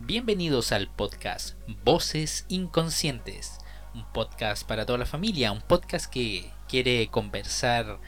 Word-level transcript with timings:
Bienvenidos 0.00 0.72
al 0.72 0.88
podcast 0.88 1.56
Voces 1.84 2.46
Inconscientes, 2.48 3.58
un 3.94 4.04
podcast 4.12 4.66
para 4.66 4.86
toda 4.86 4.98
la 4.98 5.06
familia, 5.06 5.52
un 5.52 5.60
podcast 5.60 6.06
que 6.06 6.50
quiere 6.68 7.08
conversar 7.08 7.98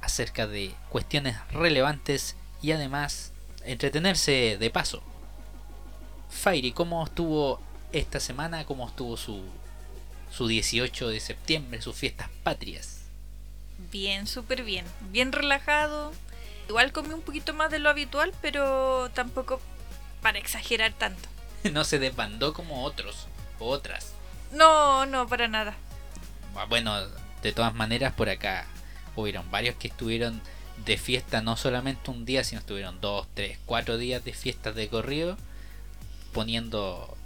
acerca 0.00 0.46
de 0.46 0.74
cuestiones 0.88 1.36
relevantes 1.50 2.36
y 2.60 2.72
además 2.72 3.32
entretenerse 3.64 4.58
de 4.58 4.70
paso. 4.70 5.02
Fairy, 6.28 6.72
¿cómo 6.72 7.04
estuvo 7.04 7.60
esta 7.92 8.18
semana? 8.18 8.64
¿Cómo 8.64 8.88
estuvo 8.88 9.16
su, 9.16 9.42
su 10.30 10.48
18 10.48 11.08
de 11.08 11.20
septiembre, 11.20 11.80
sus 11.80 11.96
fiestas 11.96 12.28
patrias? 12.42 13.01
Bien, 13.90 14.26
súper 14.26 14.62
bien. 14.62 14.84
Bien 15.10 15.32
relajado. 15.32 16.12
Igual 16.68 16.92
comí 16.92 17.12
un 17.12 17.22
poquito 17.22 17.54
más 17.54 17.70
de 17.70 17.78
lo 17.78 17.90
habitual, 17.90 18.32
pero 18.40 19.10
tampoco 19.14 19.60
para 20.20 20.38
exagerar 20.38 20.92
tanto. 20.92 21.28
no 21.72 21.84
se 21.84 21.98
desbandó 21.98 22.52
como 22.52 22.84
otros 22.84 23.26
o 23.58 23.68
otras. 23.68 24.12
No, 24.52 25.06
no, 25.06 25.26
para 25.26 25.48
nada. 25.48 25.74
Ah, 26.56 26.66
Bueno, 26.66 26.94
de 27.42 27.52
todas 27.52 27.74
maneras, 27.74 28.12
por 28.14 28.28
acá 28.28 28.66
hubieron 29.16 29.50
varios 29.50 29.76
que 29.76 29.88
estuvieron 29.88 30.40
de 30.84 30.96
fiesta 30.96 31.42
no 31.42 31.56
solamente 31.56 32.10
un 32.10 32.24
día, 32.24 32.44
sino 32.44 32.60
estuvieron 32.60 33.00
dos, 33.00 33.26
tres, 33.34 33.58
cuatro 33.66 33.98
días 33.98 34.24
de 34.24 34.32
fiestas 34.32 34.74
de 34.74 34.88
corrido, 34.88 35.36
poniendo 36.32 37.16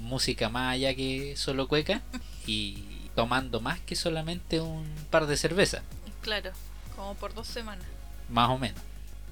música 0.00 0.48
más 0.48 0.74
allá 0.74 0.94
que 0.94 1.36
solo 1.36 1.68
cueca 1.68 2.00
y 2.46 2.84
tomando 3.14 3.60
más 3.60 3.78
que 3.80 3.94
solamente 3.94 4.60
un 4.60 4.86
par 5.10 5.26
de 5.26 5.36
cervezas, 5.36 5.82
Claro, 6.24 6.50
como 6.96 7.14
por 7.14 7.32
dos 7.34 7.46
semanas. 7.46 7.86
más 8.28 8.48
o 8.50 8.58
menos. 8.58 8.80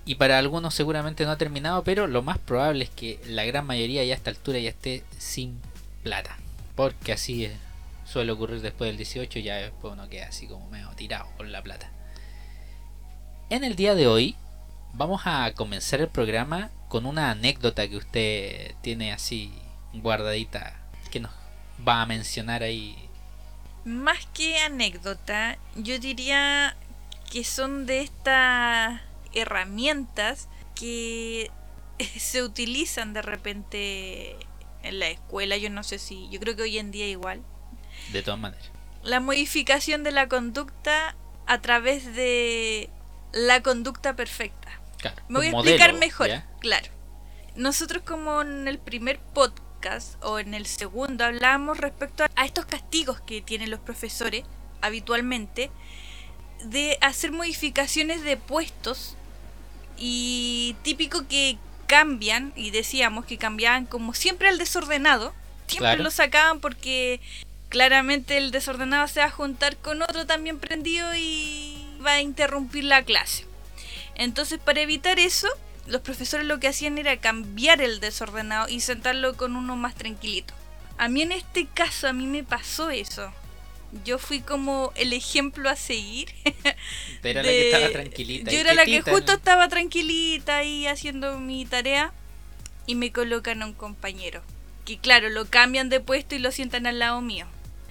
Y 0.04 0.16
para 0.16 0.38
algunos 0.38 0.74
seguramente 0.74 1.24
no 1.24 1.30
ha 1.32 1.38
terminado, 1.38 1.82
pero 1.84 2.06
lo 2.06 2.22
más 2.22 2.38
probable 2.38 2.84
es 2.84 2.90
que 2.90 3.20
la 3.26 3.44
gran 3.44 3.66
mayoría 3.66 4.04
ya 4.04 4.12
a 4.14 4.16
esta 4.16 4.30
altura 4.30 4.58
ya 4.58 4.68
esté 4.70 5.02
sin 5.18 5.58
plata. 6.04 6.36
Porque 6.76 7.12
así 7.12 7.44
es- 7.46 7.52
suele 8.04 8.32
ocurrir 8.32 8.60
después 8.60 8.88
del 8.88 8.96
18, 8.96 9.38
ya 9.38 9.56
después 9.56 9.92
uno 9.94 10.08
queda 10.08 10.26
así 10.26 10.46
como 10.46 10.68
medio 10.70 10.88
tirado 10.90 11.26
con 11.36 11.50
la 11.52 11.62
plata. 11.62 11.90
En 13.50 13.64
el 13.64 13.76
día 13.76 13.94
de 13.94 14.06
hoy 14.06 14.36
vamos 14.92 15.22
a 15.24 15.52
comenzar 15.54 16.00
el 16.00 16.08
programa 16.08 16.70
con 16.88 17.06
una 17.06 17.30
anécdota 17.30 17.88
que 17.88 17.96
usted 17.96 18.74
tiene 18.82 19.12
así 19.12 19.52
guardadita 19.94 20.74
que 21.10 21.20
nos 21.20 21.32
va 21.86 22.02
a 22.02 22.06
mencionar 22.06 22.62
ahí. 22.62 22.96
Más 23.84 24.26
que 24.34 24.58
anécdota, 24.60 25.58
yo 25.76 25.98
diría 25.98 26.76
que 27.33 27.44
son 27.44 27.86
de 27.86 28.02
estas 28.02 29.00
herramientas 29.33 30.50
que 30.75 31.50
se 32.19 32.42
utilizan 32.42 33.14
de 33.14 33.22
repente 33.22 34.36
en 34.83 34.98
la 34.98 35.08
escuela. 35.08 35.56
Yo 35.56 35.70
no 35.70 35.83
sé 35.83 35.98
si, 35.98 36.28
yo 36.28 36.38
creo 36.41 36.56
que 36.56 36.62
hoy 36.64 36.77
en 36.77 36.91
día 36.91 37.08
igual. 37.08 37.41
De 38.12 38.22
todas 38.22 38.38
maneras. 38.38 38.70
La 39.03 39.19
modificación 39.19 40.05
de 40.05 40.10
la 40.12 40.28
conducta 40.28 41.16
a 41.47 41.62
través 41.62 42.14
de 42.14 42.91
la 43.33 43.62
conducta 43.62 44.14
perfecta. 44.14 44.69
Claro, 44.98 45.22
Me 45.28 45.38
voy 45.38 45.47
a 45.47 45.50
explicar 45.53 45.92
modelo, 45.92 45.98
mejor, 46.00 46.28
¿ya? 46.28 46.47
claro. 46.60 46.88
Nosotros 47.56 48.03
como 48.03 48.42
en 48.42 48.69
el 48.69 48.78
primer 48.78 49.19
podcast 49.19 50.22
o 50.22 50.38
en 50.38 50.53
el 50.53 50.66
segundo 50.66 51.25
hablábamos 51.25 51.78
respecto 51.78 52.25
a 52.36 52.44
estos 52.44 52.66
castigos 52.66 53.22
que 53.22 53.41
tienen 53.41 53.70
los 53.70 53.80
profesores 53.80 54.44
habitualmente 54.83 55.70
de 56.64 56.98
hacer 57.00 57.32
modificaciones 57.32 58.22
de 58.22 58.36
puestos 58.36 59.16
y 59.97 60.76
típico 60.82 61.26
que 61.28 61.59
cambian 61.87 62.53
y 62.56 62.70
decíamos 62.70 63.25
que 63.26 63.38
cambiaban 63.38 63.87
como 63.87 64.14
siempre 64.14 64.48
al 64.48 64.59
desordenado, 64.59 65.34
siempre 65.66 65.91
Claro. 65.91 66.03
lo 66.04 66.10
sacaban 66.10 66.60
porque 66.60 67.20
claramente 67.69 68.37
el 68.37 68.50
desordenado 68.50 69.06
se 69.09 69.20
va 69.20 69.26
a 69.26 69.31
juntar 69.31 69.76
con 69.76 70.03
otro 70.03 70.26
también 70.26 70.59
prendido 70.59 71.14
y 71.14 71.87
va 72.04 72.12
a 72.12 72.20
interrumpir 72.20 72.84
la 72.84 73.03
clase. 73.03 73.47
Entonces, 74.14 74.58
para 74.58 74.81
evitar 74.81 75.19
eso, 75.19 75.48
los 75.87 76.00
profesores 76.03 76.47
lo 76.47 76.60
que 76.60 76.69
hacían 76.69 76.98
era 76.98 77.16
cambiar 77.16 77.81
el 77.81 78.00
desordenado 78.00 78.69
y 78.69 78.81
sentarlo 78.81 79.37
con 79.37 79.56
uno 79.56 79.76
más 79.76 79.94
tranquilito. 79.94 80.54
A 80.98 81.08
mí 81.08 81.22
en 81.22 81.32
este 81.32 81.66
caso, 81.66 82.08
a 82.08 82.12
mí 82.12 82.26
me 82.26 82.44
pasó 82.44 82.91
eso. 82.91 83.32
Yo 84.04 84.19
fui 84.19 84.41
como 84.41 84.92
el 84.97 85.12
ejemplo 85.12 85.69
a 85.69 85.76
seguir. 85.76 86.28
Era 87.22 87.42
la 87.42 87.48
que 87.48 87.70
estaba 87.70 87.91
tranquilita. 87.91 88.50
Yo 88.50 88.58
era 88.58 88.75
la 88.75 88.84
que 88.84 89.03
justo 89.03 89.32
estaba 89.32 89.69
tranquilita 89.69 90.56
ahí 90.56 90.86
haciendo 90.86 91.38
mi 91.38 91.66
tarea 91.66 92.12
y 92.86 92.94
me 92.94 93.12
colocan 93.12 93.62
a 93.62 93.66
un 93.66 93.75
compañero. 93.75 94.42
Que 94.84 94.98
claro, 94.98 95.28
lo 95.28 95.47
cambian 95.47 95.88
de 95.88 96.00
puesto 96.00 96.34
y 96.34 96.38
lo 96.38 96.50
sientan 96.50 96.86
al 96.86 96.98
lado 96.98 97.20
mío. 97.20 97.47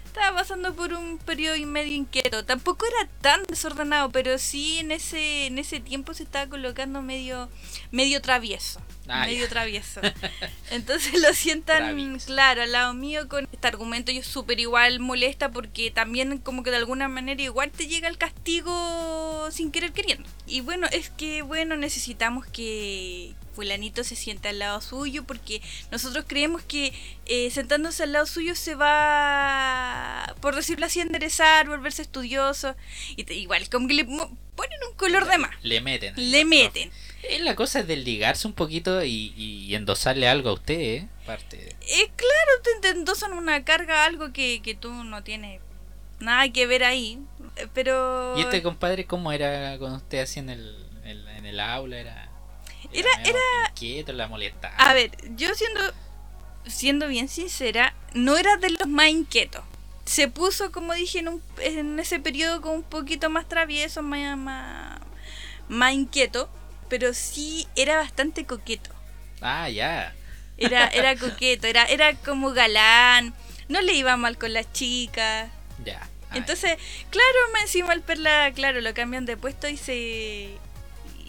Estaba 0.06 0.40
pasando 0.40 0.74
por 0.74 0.92
un 0.92 1.20
periodo 1.20 1.56
y 1.56 1.66
medio 1.66 1.94
inquieto. 1.94 2.44
Tampoco 2.44 2.86
era 2.86 3.10
tan 3.22 3.44
desordenado, 3.44 4.12
pero 4.12 4.38
sí 4.40 4.80
en 4.80 4.92
ese, 4.92 5.46
en 5.46 5.58
ese 5.58 5.80
tiempo 5.80 6.14
se 6.14 6.24
estaba 6.24 6.50
colocando 6.50 7.02
medio, 7.02 7.48
medio 7.92 8.22
travieso. 8.22 8.82
Ah, 9.08 9.26
medio 9.26 9.44
ya. 9.46 9.50
travieso. 9.50 10.00
Entonces 10.72 11.20
lo 11.22 11.34
sientan, 11.34 12.18
claro, 12.20 12.62
al 12.62 12.72
lado 12.72 12.94
mío 12.94 13.28
con 13.28 13.48
este 13.52 13.68
argumento. 13.68 14.12
Yo 14.12 14.24
súper 14.24 14.60
igual 14.60 15.00
molesta 15.00 15.50
porque 15.52 15.92
también 15.92 16.38
como 16.38 16.64
que 16.64 16.70
de 16.72 16.78
alguna 16.78 17.08
manera 17.08 17.42
igual 17.42 17.72
te 17.72 17.88
llega 17.88 18.08
el 18.08 18.18
castigo 18.18 19.50
sin 19.52 19.72
querer 19.72 19.92
queriendo. 19.92 20.30
Y 20.48 20.62
bueno, 20.62 20.88
es 20.92 21.10
que 21.10 21.42
bueno, 21.42 21.76
necesitamos 21.78 22.46
que 22.48 23.34
fulanito 23.56 24.04
se 24.06 24.16
sienta 24.16 24.48
al 24.50 24.60
lado 24.60 24.80
suyo 24.80 25.26
porque 25.26 25.62
nosotros 25.92 26.24
creemos 26.26 26.62
que 26.64 26.94
eh, 27.26 27.52
sentándose 27.52 28.04
al 28.04 28.14
lado 28.14 28.26
suyo 28.26 28.56
se 28.56 28.76
va, 28.76 30.36
por 30.42 30.56
decirlo 30.56 30.86
así, 30.86 31.00
a 31.00 31.04
enderezar, 31.04 31.68
volverse 31.68 32.02
estudioso. 32.02 32.76
Y 33.16 33.24
te- 33.26 33.34
igual, 33.36 33.68
como 33.70 33.88
que 33.88 33.94
le 33.96 34.06
ponen 34.06 34.80
un 34.90 34.96
color 34.96 35.28
de 35.28 35.38
más. 35.38 35.52
Le 35.64 35.82
meten. 35.82 36.14
Le 36.18 36.46
meten. 36.46 36.92
Eh, 37.24 37.40
La 37.40 37.56
cosa 37.56 37.80
es 37.80 37.88
desligarse 37.88 38.48
un 38.48 38.54
poquito 38.54 39.04
y, 39.04 39.34
y 39.38 39.74
endosarle 39.76 40.28
algo 40.28 40.50
a 40.50 40.54
usted, 40.54 40.80
¿eh? 40.80 41.08
Parte 41.26 41.58
de- 41.58 41.70
Eh, 41.82 42.12
claro, 42.16 42.52
te, 42.64 42.80
te 42.82 42.90
endosan 42.90 43.34
una 43.34 43.64
carga, 43.64 44.06
algo 44.06 44.32
que, 44.34 44.62
que 44.64 44.76
tú 44.76 44.92
no 45.04 45.24
tienes 45.24 45.62
nada 46.20 46.50
que 46.50 46.66
ver 46.68 46.84
ahí. 46.84 47.20
eh, 47.58 47.68
Pero. 47.74 48.38
¿Y 48.38 48.42
este 48.42 48.62
compadre 48.64 49.06
cómo 49.06 49.32
era 49.32 49.78
con 49.78 49.92
usted 49.94 50.20
así 50.20 50.40
en 50.40 50.50
el, 50.50 50.76
en, 51.04 51.28
en 51.28 51.46
el 51.46 51.60
aula? 51.60 51.98
¿Era, 52.00 52.30
Era- 52.94 53.10
medio 53.24 53.40
inquieto, 53.70 54.14
la 54.14 54.28
molestaba? 54.28 54.76
A 54.78 54.94
ver, 54.94 55.12
yo 55.36 55.54
siendo, 55.54 55.80
siendo 56.66 57.08
bien 57.08 57.28
sincera, 57.28 57.94
no 58.14 58.38
era 58.38 58.58
de 58.58 58.72
los 58.72 58.88
más 58.88 59.10
inquietos. 59.10 59.64
Se 60.06 60.28
puso, 60.28 60.72
como 60.72 60.94
dije, 60.94 61.20
en, 61.20 61.28
un, 61.30 61.42
en 61.62 62.00
ese 62.00 62.20
periodo 62.20 62.62
como 62.62 62.74
un 62.74 62.84
poquito 62.84 63.30
más 63.30 63.48
travieso, 63.48 64.02
más, 64.02 64.36
más, 64.38 65.00
más 65.70 65.94
inquieto, 65.94 66.50
pero 66.92 67.14
sí 67.14 67.68
era 67.78 67.96
bastante 67.96 68.44
coqueto. 68.46 68.92
Ah, 69.40 69.70
ya. 69.70 70.14
Era, 70.58 70.88
era 70.90 71.16
coqueto, 71.26 71.66
era, 71.66 71.86
era 71.86 72.14
como 72.16 72.52
galán, 72.52 73.34
no 73.70 73.80
le 73.80 73.94
iba 73.94 74.18
mal 74.18 74.38
con 74.38 74.52
las 74.52 74.72
chicas. 74.74 75.50
Ya. 75.86 76.06
Entonces, 76.34 76.78
claro, 77.10 77.38
más 77.54 77.62
encima 77.64 77.94
el 77.94 78.02
perla, 78.02 78.52
claro, 78.54 78.82
lo 78.82 78.94
cambian 78.94 79.26
de 79.26 79.38
puesto 79.38 79.70
y 79.70 79.78
se. 79.78 80.50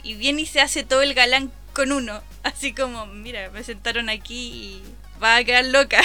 Y 0.02 0.14
viene 0.14 0.42
y 0.42 0.46
se 0.46 0.60
hace 0.60 0.82
todo 0.82 1.02
el 1.02 1.14
galán 1.14 1.52
con 1.74 1.92
uno. 1.92 2.22
Así 2.42 2.74
como, 2.74 3.06
mira, 3.06 3.50
me 3.50 3.62
sentaron 3.62 4.08
aquí 4.08 4.34
y 4.34 4.82
va 5.22 5.36
a 5.36 5.44
quedar 5.44 5.64
loca. 5.66 6.00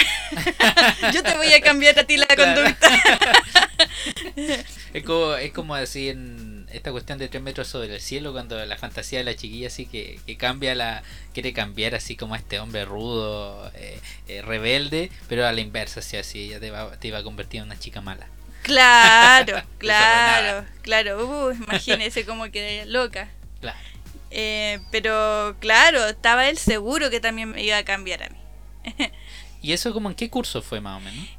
Yo 1.12 1.24
te 1.24 1.34
voy 1.36 1.52
a 1.52 1.60
cambiar 1.60 1.98
a 1.98 2.04
ti 2.04 2.16
la 2.16 2.26
Claro. 2.26 2.62
conducta. 2.62 2.90
Es 4.94 5.04
como, 5.04 5.34
es 5.34 5.52
como 5.52 5.74
así 5.74 6.08
en 6.08 6.57
esta 6.72 6.90
cuestión 6.92 7.18
de 7.18 7.28
tres 7.28 7.42
metros 7.42 7.68
sobre 7.68 7.94
el 7.94 8.00
cielo 8.00 8.32
cuando 8.32 8.64
la 8.64 8.76
fantasía 8.76 9.18
de 9.18 9.24
la 9.24 9.34
chiquilla 9.34 9.68
así 9.68 9.86
que, 9.86 10.20
que 10.26 10.36
cambia 10.36 10.74
la 10.74 11.02
quiere 11.32 11.52
cambiar 11.52 11.94
así 11.94 12.16
como 12.16 12.34
a 12.34 12.38
este 12.38 12.60
hombre 12.60 12.84
rudo 12.84 13.70
eh, 13.74 13.98
eh, 14.28 14.42
rebelde 14.42 15.10
pero 15.28 15.46
a 15.46 15.52
la 15.52 15.60
inversa 15.60 16.00
así 16.00 16.16
así 16.16 16.44
ella 16.44 16.60
te 16.60 16.70
va, 16.70 16.96
te 16.96 17.08
iba 17.08 17.18
a 17.18 17.22
convertir 17.22 17.60
en 17.60 17.66
una 17.66 17.78
chica 17.78 18.00
mala 18.00 18.26
Claro, 18.62 19.62
claro, 19.78 20.66
claro. 20.82 21.26
Uh, 21.26 21.52
imagínese 21.52 22.26
cómo 22.26 22.50
quedé 22.50 22.84
loca. 22.84 23.28
claro 23.60 23.78
Eh, 24.30 24.80
pero 24.90 25.56
claro, 25.58 26.06
estaba 26.06 26.48
él 26.48 26.58
seguro 26.58 27.08
que 27.08 27.20
también 27.20 27.50
me 27.50 27.62
iba 27.62 27.78
a 27.78 27.84
cambiar 27.84 28.24
a 28.24 28.28
mí. 28.28 28.38
y 29.62 29.72
eso 29.72 29.92
como 29.94 30.10
en 30.10 30.14
qué 30.14 30.28
curso 30.28 30.60
fue 30.60 30.80
más 30.80 30.98
o 30.98 31.00
menos 31.00 31.37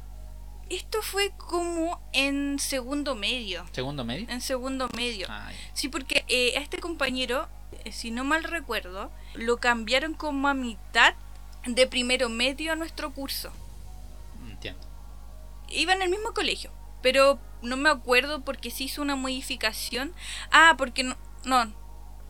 Esto 0.70 1.02
fue 1.02 1.32
como 1.36 2.00
en 2.12 2.60
segundo 2.60 3.16
medio. 3.16 3.66
segundo 3.72 4.04
medio 4.04 4.28
En 4.30 4.40
segundo 4.40 4.88
medio. 4.96 5.26
Ya. 5.26 5.52
Sí, 5.74 5.88
porque 5.88 6.24
eh, 6.28 6.56
a 6.56 6.60
este 6.60 6.78
compañero, 6.78 7.48
eh, 7.84 7.90
si 7.90 8.12
no 8.12 8.22
mal 8.22 8.44
recuerdo, 8.44 9.10
lo 9.34 9.58
cambiaron 9.58 10.14
como 10.14 10.46
a 10.46 10.54
mitad 10.54 11.14
de 11.66 11.86
primero 11.88 12.28
medio 12.28 12.72
a 12.72 12.76
nuestro 12.76 13.12
curso. 13.12 13.52
entiendo 14.48 14.80
Iba 15.70 15.92
en 15.92 16.02
el 16.02 16.08
mismo 16.08 16.32
colegio, 16.34 16.70
pero 17.02 17.40
no 17.62 17.76
me 17.76 17.90
acuerdo 17.90 18.44
porque 18.44 18.70
se 18.70 18.84
hizo 18.84 19.02
una 19.02 19.16
modificación. 19.16 20.14
Ah, 20.52 20.76
porque 20.78 21.02
no, 21.02 21.16
no, 21.44 21.72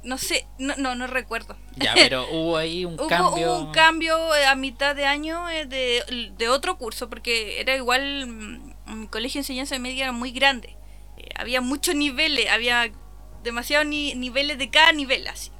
no 0.02 0.18
sé, 0.18 0.46
no, 0.58 0.74
no, 0.76 0.94
no 0.94 1.06
recuerdo. 1.06 1.56
Ya, 1.76 1.92
pero 1.96 2.26
hubo 2.30 2.56
ahí 2.56 2.84
un 2.84 2.96
cambio. 2.96 3.46
Hubo 3.46 3.58
un 3.58 3.72
cambio 3.72 4.34
eh, 4.34 4.46
a 4.46 4.54
mitad 4.54 4.96
de 4.96 5.04
año 5.04 5.48
eh, 5.48 5.66
de, 5.66 6.32
de 6.36 6.48
otro 6.48 6.78
curso, 6.78 7.08
porque 7.08 7.60
era 7.60 7.76
igual, 7.76 8.26
mm, 8.26 9.00
mi 9.00 9.06
colegio 9.08 9.38
de 9.38 9.40
enseñanza 9.40 9.78
media 9.78 10.04
era 10.04 10.12
muy 10.12 10.32
grande. 10.32 10.76
Eh, 11.16 11.28
había 11.36 11.60
muchos 11.60 11.94
niveles, 11.94 12.48
había 12.50 12.90
demasiados 13.42 13.86
ni, 13.86 14.14
niveles 14.14 14.58
de 14.58 14.70
cada 14.70 14.92
nivel 14.92 15.26
así. 15.26 15.50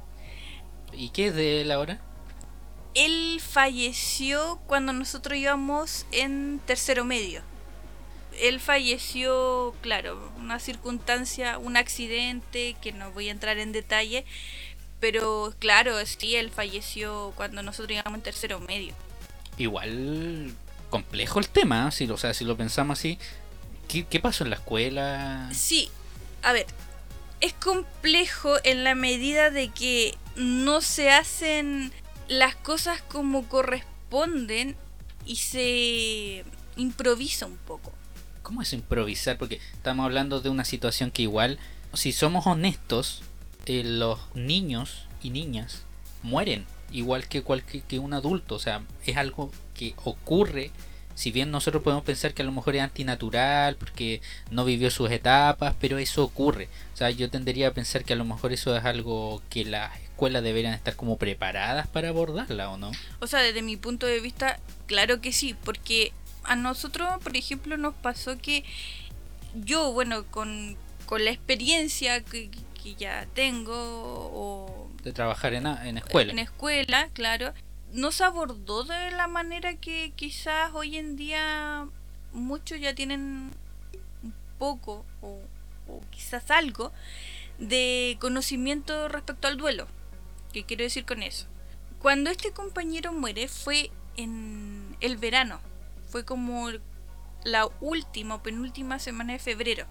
¿Y 0.93 1.09
qué 1.09 1.27
es 1.27 1.35
de 1.35 1.61
él 1.61 1.71
ahora? 1.71 2.01
Él 2.93 3.39
falleció 3.39 4.59
cuando 4.67 4.91
nosotros 4.91 5.37
íbamos 5.37 6.05
en 6.11 6.59
tercero 6.65 7.05
medio. 7.05 7.41
Él 8.39 8.59
falleció, 8.59 9.75
claro, 9.81 10.31
una 10.37 10.59
circunstancia, 10.59 11.57
un 11.57 11.77
accidente, 11.77 12.75
que 12.81 12.91
no 12.91 13.11
voy 13.11 13.29
a 13.29 13.31
entrar 13.31 13.57
en 13.57 13.71
detalle, 13.71 14.25
pero 14.99 15.53
claro, 15.59 16.03
sí, 16.05 16.35
él 16.35 16.51
falleció 16.51 17.33
cuando 17.35 17.63
nosotros 17.63 17.91
íbamos 17.91 18.17
en 18.17 18.23
tercero 18.23 18.59
medio. 18.59 18.93
Igual 19.57 20.53
complejo 20.89 21.39
el 21.39 21.49
tema, 21.49 21.91
si 21.91 22.05
lo, 22.05 22.15
o 22.15 22.17
sea, 22.17 22.33
si 22.33 22.45
lo 22.45 22.55
pensamos 22.55 22.99
así. 22.99 23.17
¿Qué, 23.87 24.05
¿Qué 24.05 24.19
pasó 24.19 24.43
en 24.43 24.51
la 24.51 24.57
escuela? 24.57 25.49
Sí, 25.53 25.89
a 26.43 26.53
ver, 26.53 26.67
es 27.41 27.53
complejo 27.53 28.55
en 28.63 28.83
la 28.83 28.95
medida 28.95 29.49
de 29.49 29.69
que 29.69 30.15
no 30.35 30.81
se 30.81 31.09
hacen 31.09 31.91
las 32.27 32.55
cosas 32.55 33.01
como 33.01 33.47
corresponden 33.47 34.77
y 35.25 35.37
se 35.37 36.45
improvisa 36.77 37.45
un 37.47 37.57
poco. 37.57 37.91
¿Cómo 38.51 38.63
es 38.63 38.73
improvisar? 38.73 39.37
Porque 39.37 39.61
estamos 39.71 40.03
hablando 40.03 40.41
de 40.41 40.49
una 40.49 40.65
situación 40.65 41.09
que 41.09 41.21
igual, 41.21 41.57
si 41.93 42.11
somos 42.11 42.45
honestos, 42.45 43.21
eh, 43.65 43.81
los 43.85 44.19
niños 44.35 45.05
y 45.23 45.29
niñas 45.29 45.83
mueren 46.21 46.65
igual 46.91 47.29
que 47.29 47.43
cualquier 47.43 47.83
que 47.83 47.97
un 47.97 48.13
adulto. 48.13 48.55
O 48.55 48.59
sea, 48.59 48.81
es 49.05 49.15
algo 49.15 49.53
que 49.73 49.93
ocurre. 50.03 50.71
Si 51.15 51.31
bien 51.31 51.49
nosotros 51.49 51.81
podemos 51.81 52.03
pensar 52.03 52.33
que 52.33 52.41
a 52.41 52.45
lo 52.45 52.51
mejor 52.51 52.75
es 52.75 52.81
antinatural 52.81 53.77
porque 53.77 54.19
no 54.49 54.65
vivió 54.65 54.91
sus 54.91 55.09
etapas, 55.11 55.73
pero 55.79 55.97
eso 55.97 56.21
ocurre. 56.21 56.67
O 56.93 56.97
sea, 56.97 57.09
yo 57.09 57.29
tendería 57.29 57.69
a 57.69 57.73
pensar 57.73 58.03
que 58.03 58.11
a 58.11 58.17
lo 58.17 58.25
mejor 58.25 58.51
eso 58.51 58.75
es 58.75 58.83
algo 58.83 59.41
que 59.49 59.63
las 59.63 59.97
escuelas 60.01 60.43
deberían 60.43 60.73
estar 60.73 60.97
como 60.97 61.17
preparadas 61.17 61.87
para 61.87 62.09
abordarla, 62.09 62.69
¿o 62.69 62.77
no? 62.77 62.91
O 63.21 63.27
sea, 63.27 63.39
desde 63.39 63.61
mi 63.61 63.77
punto 63.77 64.07
de 64.07 64.19
vista, 64.19 64.59
claro 64.87 65.21
que 65.21 65.31
sí, 65.31 65.55
porque 65.63 66.11
a 66.43 66.55
nosotros, 66.55 67.21
por 67.23 67.35
ejemplo, 67.35 67.77
nos 67.77 67.93
pasó 67.95 68.37
que 68.37 68.63
yo, 69.53 69.91
bueno, 69.91 70.25
con, 70.27 70.77
con 71.05 71.23
la 71.23 71.31
experiencia 71.31 72.21
que, 72.23 72.49
que 72.81 72.95
ya 72.95 73.27
tengo 73.33 73.73
o 73.75 74.89
de 75.03 75.13
trabajar 75.13 75.53
en, 75.53 75.65
en 75.65 75.97
escuela. 75.97 76.31
En 76.31 76.39
escuela, 76.39 77.09
claro. 77.13 77.53
No 77.91 78.11
se 78.11 78.23
abordó 78.23 78.83
de 78.83 79.11
la 79.11 79.27
manera 79.27 79.75
que 79.75 80.13
quizás 80.15 80.71
hoy 80.73 80.97
en 80.97 81.15
día 81.15 81.87
muchos 82.31 82.79
ya 82.79 82.93
tienen 82.95 83.51
un 84.23 84.33
poco 84.57 85.05
o, 85.21 85.41
o 85.87 86.01
quizás 86.11 86.49
algo 86.51 86.93
de 87.57 88.17
conocimiento 88.21 89.09
respecto 89.09 89.47
al 89.47 89.57
duelo. 89.57 89.87
¿Qué 90.53 90.63
quiero 90.63 90.83
decir 90.83 91.05
con 91.05 91.23
eso? 91.23 91.47
Cuando 91.99 92.29
este 92.29 92.51
compañero 92.51 93.11
muere 93.11 93.47
fue 93.47 93.91
en 94.17 94.95
el 95.01 95.17
verano. 95.17 95.59
Fue 96.11 96.25
como 96.25 96.69
la 97.43 97.67
última 97.79 98.35
o 98.35 98.43
penúltima 98.43 98.99
semana 98.99 99.33
de 99.33 99.39
febrero. 99.39 99.85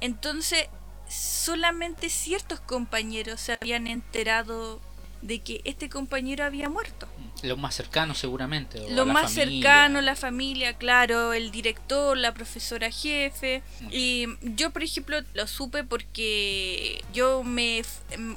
Entonces 0.00 0.68
solamente 1.08 2.08
ciertos 2.08 2.60
compañeros 2.60 3.40
se 3.40 3.52
habían 3.52 3.86
enterado 3.86 4.80
de 5.22 5.40
que 5.40 5.62
este 5.64 5.88
compañero 5.88 6.44
había 6.44 6.68
muerto. 6.68 7.08
Lo 7.42 7.56
más 7.56 7.74
cercano 7.74 8.14
seguramente. 8.14 8.78
o 8.80 8.90
Lo 8.90 9.06
la 9.06 9.12
más 9.12 9.32
familia. 9.34 9.62
cercano, 9.62 10.00
la 10.02 10.16
familia, 10.16 10.74
claro, 10.74 11.32
el 11.32 11.50
director, 11.50 12.16
la 12.16 12.32
profesora 12.34 12.90
jefe. 12.90 13.62
Y 13.90 14.26
yo, 14.42 14.70
por 14.70 14.82
ejemplo, 14.82 15.18
lo 15.32 15.46
supe 15.46 15.82
porque 15.82 17.02
yo 17.14 17.42
me, 17.42 17.82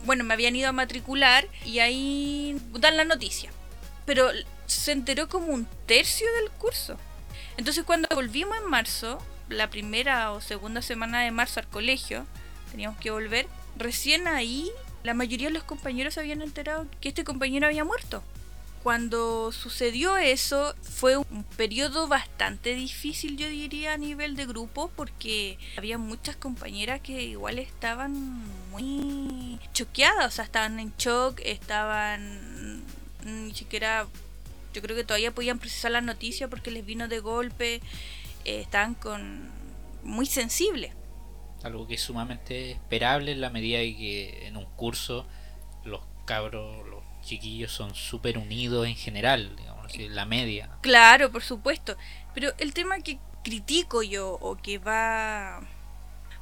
bueno, 0.06 0.24
me 0.24 0.34
habían 0.34 0.56
ido 0.56 0.70
a 0.70 0.72
matricular 0.72 1.48
y 1.66 1.80
ahí 1.80 2.58
dan 2.80 2.96
la 2.98 3.04
noticia. 3.06 3.52
Pero 4.08 4.32
se 4.66 4.94
enteró 4.94 5.30
como 5.30 5.54
un 5.54 5.68
tercio 5.86 6.26
del 6.42 6.50
curso. 6.50 6.98
Entonces 7.58 7.84
cuando 7.84 8.08
volvimos 8.16 8.58
en 8.58 8.66
marzo, 8.66 9.20
la 9.50 9.70
primera 9.70 10.32
o 10.32 10.42
segunda 10.42 10.82
semana 10.82 11.22
de 11.22 11.32
marzo 11.32 11.60
al 11.60 11.68
colegio, 11.68 12.26
teníamos 12.72 13.00
que 13.00 13.12
volver, 13.12 13.48
recién 13.78 14.28
ahí 14.28 14.72
la 15.04 15.14
mayoría 15.14 15.48
de 15.48 15.54
los 15.54 15.64
compañeros 15.64 16.16
se 16.16 16.22
habían 16.22 16.42
enterado 16.42 16.88
que 17.00 17.10
este 17.10 17.24
compañero 17.24 17.68
había 17.68 17.84
muerto. 17.84 18.24
Cuando 18.84 19.52
sucedió 19.52 20.16
eso 20.16 20.74
fue 20.82 21.18
un 21.18 21.44
periodo 21.58 22.08
bastante 22.08 22.74
difícil 22.74 23.36
yo 23.36 23.50
diría 23.50 23.94
a 23.94 23.98
nivel 23.98 24.36
de 24.38 24.46
grupo 24.46 24.90
porque 24.96 25.58
había 25.78 25.98
muchas 25.98 26.38
compañeras 26.38 27.02
que 27.02 27.24
igual 27.24 27.60
estaban 27.60 28.14
muy 28.72 29.60
choqueadas, 29.74 30.28
o 30.28 30.32
sea, 30.32 30.46
estaban 30.46 30.80
en 30.80 30.94
shock, 30.98 31.42
estaban 31.44 32.82
ni 33.28 33.54
siquiera 33.54 34.08
yo 34.74 34.82
creo 34.82 34.96
que 34.96 35.04
todavía 35.04 35.32
podían 35.34 35.60
procesar 35.60 35.92
la 35.92 36.02
noticia 36.02 36.48
porque 36.48 36.72
les 36.72 36.86
vino 36.86 37.08
de 37.08 37.20
golpe, 37.20 37.82
eh, 38.46 38.62
estaban 38.62 38.94
con 38.94 39.50
muy 40.04 40.26
sensibles. 40.26 40.94
Algo 41.64 41.88
que 41.88 41.96
es 41.96 42.02
sumamente 42.02 42.72
esperable 42.72 43.32
en 43.32 43.42
la 43.42 43.50
medida 43.50 43.80
de 43.80 43.96
que 43.96 44.48
en 44.48 44.56
un 44.56 44.66
curso 44.76 45.26
los 45.84 46.02
cabros, 46.26 46.88
los 46.88 47.04
chiquillos 47.24 47.72
son 47.72 47.96
súper 47.96 48.38
unidos 48.38 48.86
en 48.88 48.96
general, 48.96 49.56
digamos 49.56 49.88
así, 49.88 50.08
la 50.10 50.26
media. 50.26 50.70
Claro, 50.82 51.32
por 51.32 51.44
supuesto. 51.44 51.98
Pero 52.34 52.54
el 52.60 52.74
tema 52.74 53.00
que 53.00 53.18
critico 53.44 54.04
yo 54.04 54.38
o 54.42 54.58
que 54.58 54.78
va 54.78 55.62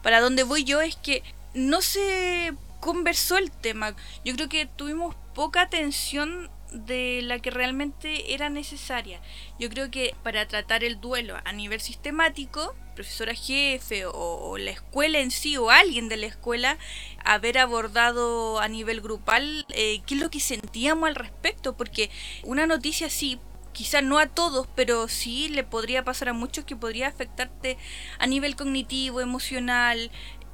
para 0.03 0.19
donde 0.19 0.43
voy 0.43 0.63
yo 0.65 0.81
es 0.81 0.97
que 0.97 1.23
no 1.53 1.81
se 1.81 2.53
conversó 2.81 3.37
el 3.37 3.49
tema. 3.49 3.95
Yo 4.25 4.35
creo 4.35 4.49
que 4.49 4.65
tuvimos 4.65 5.15
poca 5.33 5.61
atención 5.61 6.49
de 6.75 7.21
la 7.23 7.39
que 7.39 7.51
realmente 7.51 8.33
era 8.33 8.49
necesaria. 8.49 9.21
Yo 9.59 9.69
creo 9.69 9.89
que 9.89 10.15
para 10.23 10.47
tratar 10.47 10.83
el 10.83 10.99
duelo 10.99 11.35
a 11.43 11.53
nivel 11.53 11.81
sistemático, 11.81 12.75
profesora 12.95 13.33
jefe 13.33 14.05
o, 14.05 14.57
la 14.57 14.71
escuela 14.71 15.19
en 15.19 15.31
sí 15.31 15.57
o 15.57 15.69
alguien 15.69 16.09
de 16.09 16.17
la 16.17 16.27
escuela, 16.27 16.77
haber 17.23 17.57
abordado 17.57 18.59
a 18.59 18.67
nivel 18.67 19.01
grupal 19.01 19.65
eh, 19.69 20.01
qué 20.05 20.15
es 20.15 20.21
lo 20.21 20.29
que 20.29 20.39
sentíamos 20.39 21.07
al 21.07 21.15
respecto, 21.15 21.75
porque 21.75 22.09
una 22.43 22.65
noticia 22.65 23.07
así 23.07 23.39
quizás 23.73 24.01
no 24.01 24.17
a 24.19 24.27
todos, 24.27 24.67
pero 24.73 25.07
sí 25.09 25.49
le 25.49 25.65
podría 25.65 26.03
pasar 26.03 26.29
a 26.29 26.33
muchos 26.33 26.63
que 26.63 26.77
podría 26.77 27.09
afectarte 27.09 27.77
a 28.17 28.25
nivel 28.25 28.55
cognitivo, 28.55 29.19
emocional. 29.19 30.11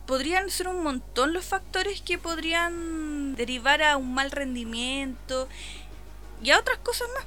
Podrían 0.08 0.50
ser 0.50 0.68
un 0.68 0.82
montón 0.82 1.32
los 1.32 1.46
factores 1.46 2.02
que 2.02 2.18
podrían 2.18 3.36
derivar 3.36 3.84
a 3.84 3.96
un 3.96 4.14
mal 4.16 4.32
rendimiento 4.32 5.48
y 6.44 6.52
a 6.52 6.60
otras 6.60 6.78
cosas 6.80 7.08
más. 7.16 7.26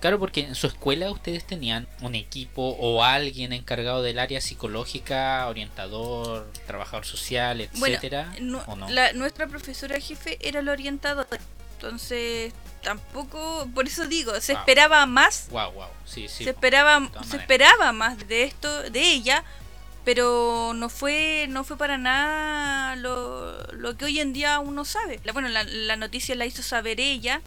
Claro, 0.00 0.18
porque 0.18 0.40
en 0.40 0.56
su 0.56 0.66
escuela 0.66 1.10
ustedes 1.12 1.46
tenían 1.46 1.86
un 2.00 2.16
equipo 2.16 2.76
o 2.80 3.04
alguien 3.04 3.52
encargado 3.52 4.02
del 4.02 4.18
área 4.18 4.40
psicológica, 4.40 5.46
orientador, 5.48 6.50
trabajador 6.66 7.04
social, 7.06 7.68
Bueno, 7.74 7.94
etcétera, 7.94 8.34
nu- 8.40 8.60
¿o 8.66 8.74
no? 8.74 8.88
la- 8.90 9.12
nuestra 9.12 9.46
profesora 9.46 10.00
jefe 10.00 10.38
era 10.40 10.60
la 10.60 10.72
orientadora. 10.72 11.38
Entonces, 11.74 12.52
tampoco, 12.82 13.68
por 13.74 13.86
eso 13.86 14.06
digo, 14.06 14.40
se 14.40 14.52
Wow. 14.54 14.60
esperaba 14.62 15.06
más 15.06 15.46
Wow, 15.50 15.70
wow, 15.72 15.86
sí, 16.04 16.26
sí. 16.28 16.44
se 16.44 16.50
esperaba 16.50 17.08
se 17.28 17.36
esperaba 17.36 17.92
más 17.92 18.18
de 18.28 18.42
esto 18.44 18.82
de 18.90 19.00
ella 19.00 19.44
pero 20.04 20.72
no 20.74 20.88
fue 20.88 21.46
no 21.48 21.62
fue 21.62 21.76
para 21.78 21.96
nada 21.96 22.96
lo, 22.96 23.62
lo 23.72 23.96
que 23.96 24.04
hoy 24.06 24.18
en 24.18 24.32
día 24.32 24.58
uno 24.58 24.84
sabe 24.84 25.20
la, 25.22 25.32
bueno 25.32 25.48
la, 25.48 25.62
la 25.62 25.94
noticia 25.96 26.34
la 26.34 26.44
hizo 26.44 26.62
saber 26.62 26.98
ella 27.00 27.40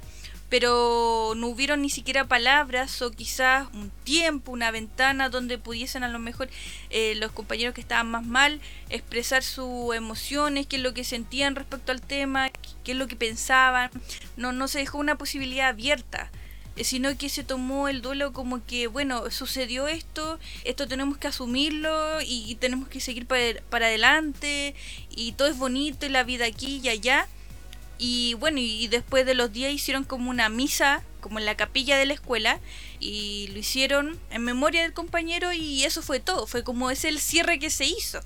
pero 0.49 1.33
no 1.35 1.47
hubieron 1.47 1.81
ni 1.81 1.89
siquiera 1.89 2.27
palabras 2.27 3.01
o 3.01 3.11
quizás 3.11 3.67
un 3.73 3.91
tiempo, 4.03 4.51
una 4.51 4.71
ventana 4.71 5.29
donde 5.29 5.57
pudiesen 5.57 6.03
a 6.03 6.09
lo 6.09 6.19
mejor 6.19 6.49
eh, 6.89 7.15
los 7.15 7.31
compañeros 7.31 7.73
que 7.73 7.81
estaban 7.81 8.09
más 8.09 8.25
mal 8.25 8.61
expresar 8.89 9.43
sus 9.43 9.95
emociones, 9.95 10.67
qué 10.67 10.77
es 10.77 10.81
lo 10.81 10.93
que 10.93 11.03
sentían 11.03 11.55
respecto 11.55 11.91
al 11.91 12.01
tema, 12.01 12.49
qué 12.83 12.91
es 12.91 12.97
lo 12.97 13.07
que 13.07 13.15
pensaban. 13.15 13.89
No, 14.37 14.51
no 14.51 14.67
se 14.67 14.79
dejó 14.79 14.97
una 14.99 15.17
posibilidad 15.17 15.69
abierta 15.69 16.29
eh, 16.75 16.83
sino 16.83 17.17
que 17.17 17.29
se 17.29 17.43
tomó 17.43 17.87
el 17.87 18.01
duelo 18.01 18.33
como 18.33 18.65
que, 18.65 18.87
bueno, 18.87 19.31
sucedió 19.31 19.87
esto, 19.87 20.39
esto 20.65 20.87
tenemos 20.87 21.17
que 21.17 21.27
asumirlo 21.27 22.21
y, 22.21 22.43
y 22.51 22.55
tenemos 22.55 22.89
que 22.89 22.99
seguir 22.99 23.25
para, 23.27 23.61
para 23.69 23.85
adelante 23.87 24.75
y 25.09 25.31
todo 25.33 25.47
es 25.47 25.57
bonito 25.57 26.05
y 26.05 26.09
la 26.09 26.23
vida 26.23 26.45
aquí 26.45 26.81
y 26.83 26.89
allá, 26.89 27.27
Y 27.97 28.33
bueno, 28.35 28.59
y 28.59 28.87
después 28.87 29.25
de 29.25 29.35
los 29.35 29.51
días 29.53 29.71
hicieron 29.71 30.03
como 30.03 30.29
una 30.29 30.49
misa, 30.49 31.03
como 31.21 31.39
en 31.39 31.45
la 31.45 31.55
capilla 31.55 31.97
de 31.97 32.05
la 32.05 32.13
escuela, 32.13 32.59
y 32.99 33.47
lo 33.53 33.59
hicieron 33.59 34.19
en 34.31 34.43
memoria 34.43 34.81
del 34.83 34.93
compañero 34.93 35.53
y 35.53 35.83
eso 35.83 36.01
fue 36.01 36.19
todo, 36.19 36.45
fue 36.47 36.63
como 36.63 36.91
ese 36.91 37.09
el 37.09 37.19
cierre 37.19 37.57
que 37.59 37.69
se 37.69 37.85
hizo. 37.85 38.19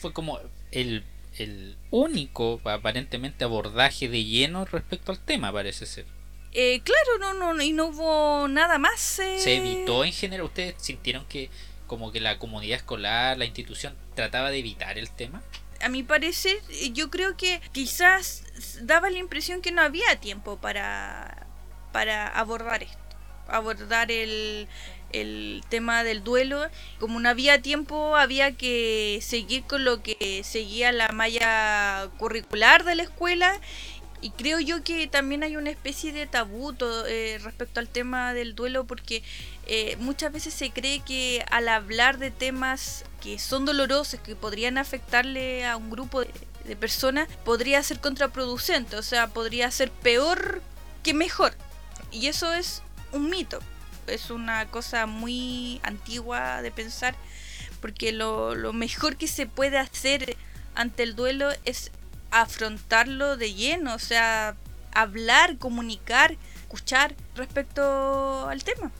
Fue 0.00 0.12
como 0.12 0.40
el, 0.72 1.04
el 1.38 1.76
único, 1.90 2.60
aparentemente, 2.64 3.44
abordaje 3.44 4.08
de 4.08 4.24
lleno 4.24 4.64
respecto 4.64 5.12
al 5.12 5.20
tema, 5.20 5.52
parece 5.52 5.86
ser. 5.86 6.06
Eh, 6.52 6.80
claro, 6.84 7.18
no, 7.18 7.54
no, 7.54 7.62
y 7.62 7.72
no 7.72 7.86
hubo 7.86 8.46
nada 8.48 8.78
más. 8.78 9.18
eh, 9.18 9.38
¿Se 9.38 9.56
evitó 9.56 10.04
en 10.04 10.12
general? 10.12 10.46
¿Ustedes 10.46 10.74
sintieron 10.78 11.24
que 11.26 11.50
como 11.86 12.12
que 12.12 12.20
la 12.20 12.38
comunidad 12.38 12.76
escolar, 12.78 13.36
la 13.38 13.44
institución, 13.44 13.96
trataba 14.14 14.50
de 14.50 14.58
evitar 14.58 14.98
el 14.98 15.10
tema? 15.10 15.42
A 15.84 15.88
mi 15.90 16.02
parecer, 16.02 16.56
eh, 16.70 16.90
yo 16.92 17.10
creo 17.10 17.36
que 17.36 17.60
quizás 17.72 18.42
daba 18.82 19.10
la 19.10 19.18
impresión 19.18 19.60
que 19.60 19.70
no 19.70 19.82
había 19.82 20.18
tiempo 20.20 20.56
para, 20.56 21.46
para 21.92 22.26
abordar 22.28 22.82
esto, 22.82 22.98
abordar 23.48 24.10
el, 24.10 24.66
el 25.12 25.62
tema 25.68 26.02
del 26.02 26.24
duelo. 26.24 26.66
Como 26.98 27.20
no 27.20 27.28
había 27.28 27.60
tiempo, 27.60 28.16
había 28.16 28.52
que 28.56 29.18
seguir 29.22 29.64
con 29.64 29.84
lo 29.84 30.02
que 30.02 30.42
seguía 30.42 30.90
la 30.90 31.08
malla 31.12 32.08
curricular 32.18 32.84
de 32.84 32.94
la 32.94 33.02
escuela. 33.02 33.60
Y 34.22 34.30
creo 34.30 34.58
yo 34.60 34.82
que 34.82 35.06
también 35.06 35.42
hay 35.42 35.56
una 35.58 35.68
especie 35.70 36.12
de 36.14 36.26
tabú 36.26 36.72
to- 36.72 37.04
eh, 37.06 37.38
respecto 37.42 37.78
al 37.78 37.90
tema 37.90 38.32
del 38.32 38.54
duelo 38.54 38.84
porque 38.86 39.22
eh, 39.66 39.96
muchas 40.00 40.32
veces 40.32 40.54
se 40.54 40.70
cree 40.70 41.00
que 41.00 41.44
al 41.50 41.68
hablar 41.68 42.16
de 42.16 42.30
temas 42.30 43.04
que 43.24 43.38
son 43.38 43.64
dolorosos, 43.64 44.20
que 44.20 44.36
podrían 44.36 44.76
afectarle 44.76 45.66
a 45.66 45.78
un 45.78 45.88
grupo 45.88 46.20
de, 46.20 46.76
personas, 46.76 47.26
podría 47.42 47.82
ser 47.82 47.98
contraproducente, 47.98 48.96
o 48.96 49.02
sea, 49.02 49.28
podría 49.28 49.70
ser 49.70 49.90
peor 49.90 50.60
que 51.02 51.14
mejor. 51.14 51.54
Y 52.12 52.26
eso 52.26 52.52
es 52.52 52.82
un 53.12 53.30
mito, 53.30 53.60
es 54.06 54.28
una 54.30 54.66
cosa 54.66 55.06
muy 55.06 55.80
antigua 55.82 56.60
de 56.60 56.70
pensar, 56.70 57.14
porque 57.80 58.12
lo, 58.12 58.54
lo 58.54 58.74
mejor 58.74 59.16
que 59.16 59.26
se 59.26 59.46
puede 59.46 59.78
hacer 59.78 60.36
ante 60.74 61.02
el 61.02 61.16
duelo 61.16 61.48
es 61.64 61.92
afrontarlo 62.30 63.38
de 63.38 63.54
lleno, 63.54 63.94
o 63.94 63.98
sea, 63.98 64.54
hablar, 64.92 65.56
comunicar, 65.56 66.36
escuchar 66.60 67.14
respecto 67.36 68.48
al 68.50 68.64
tema. 68.64 68.92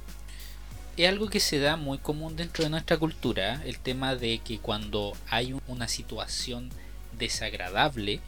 Es 0.96 1.08
algo 1.08 1.28
que 1.28 1.40
se 1.40 1.58
da 1.58 1.76
muy 1.76 1.98
común 1.98 2.36
dentro 2.36 2.62
de 2.64 2.70
nuestra 2.70 2.96
cultura, 2.98 3.60
el 3.64 3.78
tema 3.80 4.14
de 4.14 4.38
que 4.38 4.58
cuando 4.58 5.12
hay 5.28 5.52
un- 5.52 5.62
una 5.66 5.88
situación 5.88 6.70
desagradable, 7.18 8.20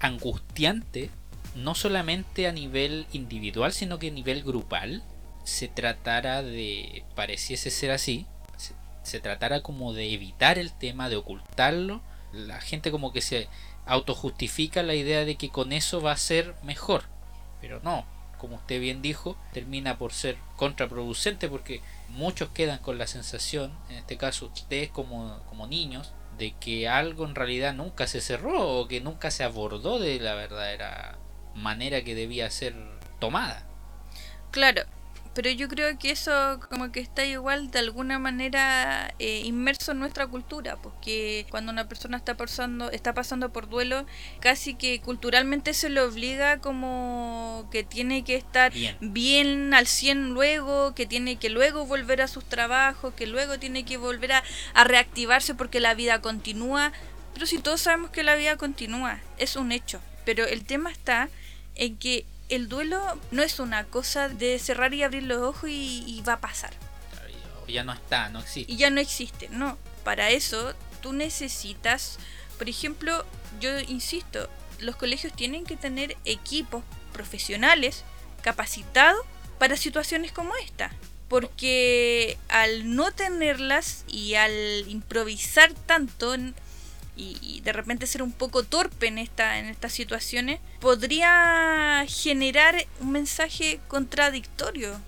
angustiante, 0.00 1.10
no 1.54 1.74
solamente 1.74 2.46
a 2.46 2.52
nivel 2.52 3.06
individual, 3.12 3.72
sino 3.72 3.98
que 3.98 4.08
a 4.08 4.12
nivel 4.12 4.42
grupal, 4.42 5.02
se 5.44 5.68
tratara 5.68 6.42
de, 6.42 7.04
pareciese 7.14 7.70
ser 7.70 7.90
así, 7.90 8.26
se, 8.58 8.74
se 9.02 9.20
tratara 9.20 9.62
como 9.62 9.94
de 9.94 10.12
evitar 10.12 10.58
el 10.58 10.72
tema, 10.72 11.08
de 11.08 11.16
ocultarlo, 11.16 12.02
la 12.32 12.60
gente 12.60 12.90
como 12.90 13.12
que 13.12 13.22
se 13.22 13.48
autojustifica 13.86 14.82
la 14.82 14.94
idea 14.94 15.24
de 15.24 15.36
que 15.36 15.48
con 15.48 15.72
eso 15.72 16.00
va 16.02 16.12
a 16.12 16.16
ser 16.18 16.54
mejor, 16.62 17.04
pero 17.62 17.80
no, 17.82 18.04
como 18.38 18.56
usted 18.56 18.78
bien 18.80 19.00
dijo, 19.02 19.36
termina 19.52 19.98
por 19.98 20.12
ser 20.12 20.36
contraproducente 20.56 21.48
porque 21.48 21.80
muchos 22.10 22.50
quedan 22.50 22.78
con 22.78 22.98
la 22.98 23.06
sensación, 23.06 23.72
en 23.88 23.96
este 23.96 24.16
caso 24.16 24.46
ustedes 24.46 24.90
como, 24.90 25.42
como 25.48 25.66
niños, 25.66 26.12
de 26.38 26.52
que 26.52 26.88
algo 26.88 27.24
en 27.24 27.34
realidad 27.34 27.74
nunca 27.74 28.06
se 28.06 28.20
cerró 28.20 28.80
o 28.80 28.88
que 28.88 29.00
nunca 29.00 29.30
se 29.30 29.44
abordó 29.44 29.98
de 29.98 30.18
la 30.20 30.34
verdadera 30.34 31.18
manera 31.54 32.02
que 32.02 32.14
debía 32.14 32.50
ser 32.50 32.74
tomada. 33.18 33.66
Claro, 34.50 34.82
pero 35.34 35.48
yo 35.50 35.68
creo 35.68 35.96
que 35.98 36.10
eso 36.10 36.58
como 36.68 36.90
que 36.90 37.00
está 37.00 37.24
igual 37.24 37.70
de 37.70 37.78
alguna 37.78 38.18
manera 38.18 39.14
eh, 39.18 39.42
inmerso 39.44 39.92
en 39.92 40.00
nuestra 40.00 40.26
cultura, 40.26 40.76
porque 40.76 41.46
cuando 41.50 41.70
una 41.70 41.88
persona 41.88 42.16
está 42.16 42.36
pasando, 42.36 42.90
está 42.90 43.14
pasando 43.14 43.52
por 43.52 43.68
duelo, 43.68 44.06
casi 44.40 44.74
que 44.74 45.00
culturalmente 45.00 45.72
se 45.72 45.88
le 45.88 46.00
obliga 46.00 46.58
como 46.58 47.68
que 47.70 47.84
tiene 47.84 48.24
que 48.24 48.34
estar 48.34 48.72
Bien. 48.72 48.96
bien 49.00 49.72
al 49.72 49.86
100 49.86 50.30
luego, 50.30 50.94
que 50.94 51.06
tiene 51.06 51.36
que 51.36 51.48
luego 51.48 51.86
volver 51.86 52.22
a 52.22 52.28
sus 52.28 52.44
trabajos, 52.44 53.14
que 53.14 53.26
luego 53.26 53.58
tiene 53.58 53.84
que 53.84 53.98
volver 53.98 54.32
a, 54.32 54.42
a 54.74 54.84
reactivarse 54.84 55.54
porque 55.54 55.78
la 55.78 55.94
vida 55.94 56.20
continúa. 56.20 56.92
Pero 57.34 57.46
si 57.46 57.58
todos 57.58 57.82
sabemos 57.82 58.10
que 58.10 58.24
la 58.24 58.34
vida 58.34 58.56
continúa, 58.56 59.20
es 59.38 59.54
un 59.54 59.70
hecho. 59.70 60.00
Pero 60.24 60.44
el 60.46 60.64
tema 60.64 60.90
está 60.90 61.28
en 61.76 61.96
que 61.96 62.26
el 62.50 62.68
duelo 62.68 63.00
no 63.30 63.42
es 63.42 63.58
una 63.60 63.84
cosa 63.84 64.28
de 64.28 64.58
cerrar 64.58 64.92
y 64.92 65.02
abrir 65.02 65.22
los 65.22 65.38
ojos 65.38 65.70
y, 65.70 66.04
y 66.06 66.20
va 66.22 66.34
a 66.34 66.40
pasar. 66.40 66.72
Ya 67.68 67.84
no 67.84 67.92
está, 67.92 68.28
no 68.28 68.40
existe. 68.40 68.72
Y 68.72 68.76
ya 68.76 68.90
no 68.90 69.00
existe, 69.00 69.48
no. 69.48 69.78
Para 70.04 70.30
eso 70.30 70.74
tú 71.00 71.12
necesitas, 71.12 72.18
por 72.58 72.68
ejemplo, 72.68 73.24
yo 73.60 73.78
insisto, 73.80 74.48
los 74.80 74.96
colegios 74.96 75.32
tienen 75.32 75.64
que 75.64 75.76
tener 75.76 76.16
equipos 76.24 76.82
profesionales 77.12 78.04
capacitados 78.42 79.24
para 79.58 79.76
situaciones 79.76 80.32
como 80.32 80.54
esta. 80.56 80.90
Porque 81.28 82.38
al 82.48 82.94
no 82.96 83.12
tenerlas 83.12 84.04
y 84.08 84.34
al 84.34 84.88
improvisar 84.88 85.72
tanto 85.86 86.34
y, 87.16 87.60
de 87.60 87.72
repente 87.72 88.06
ser 88.06 88.22
un 88.22 88.32
poco 88.32 88.62
torpe 88.62 89.06
en, 89.06 89.18
esta, 89.18 89.58
en 89.58 89.66
estas 89.66 89.92
situaciones, 89.92 90.60
podría 90.80 92.04
generar 92.08 92.86
un 93.00 93.12
mensaje 93.12 93.80
contradictorio. 93.88 94.98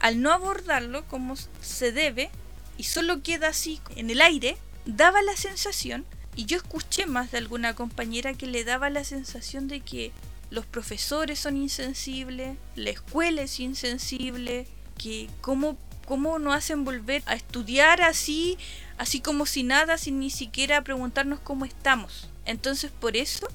Al 0.00 0.20
no 0.20 0.32
abordarlo 0.32 1.06
como 1.06 1.36
se 1.36 1.92
debe 1.92 2.30
y 2.76 2.84
solo 2.84 3.22
queda 3.22 3.48
así 3.48 3.80
en 3.94 4.10
el 4.10 4.20
aire, 4.20 4.56
daba 4.84 5.22
la 5.22 5.36
sensación, 5.36 6.04
y 6.34 6.44
yo 6.44 6.58
escuché 6.58 7.06
más 7.06 7.30
de 7.30 7.38
alguna 7.38 7.74
compañera 7.74 8.34
que 8.34 8.46
le 8.46 8.64
daba 8.64 8.90
la 8.90 9.04
sensación 9.04 9.68
de 9.68 9.80
que 9.80 10.12
los 10.50 10.66
profesores 10.66 11.38
son 11.38 11.56
insensibles, 11.56 12.56
la 12.76 12.90
escuela 12.90 13.42
es 13.42 13.58
insensible, 13.58 14.66
que 14.98 15.28
cómo, 15.40 15.76
cómo 16.06 16.38
nos 16.38 16.54
hacen 16.54 16.84
volver 16.84 17.22
a 17.26 17.34
estudiar 17.34 18.00
así, 18.00 18.56
así 18.96 19.20
como 19.20 19.44
si 19.44 19.62
nada, 19.62 19.98
sin 19.98 20.18
ni 20.18 20.30
siquiera 20.30 20.82
preguntarnos 20.82 21.40
cómo 21.40 21.64
estamos. 21.64 22.28
Entonces 22.46 22.90
por 22.90 23.16
eso 23.16 23.48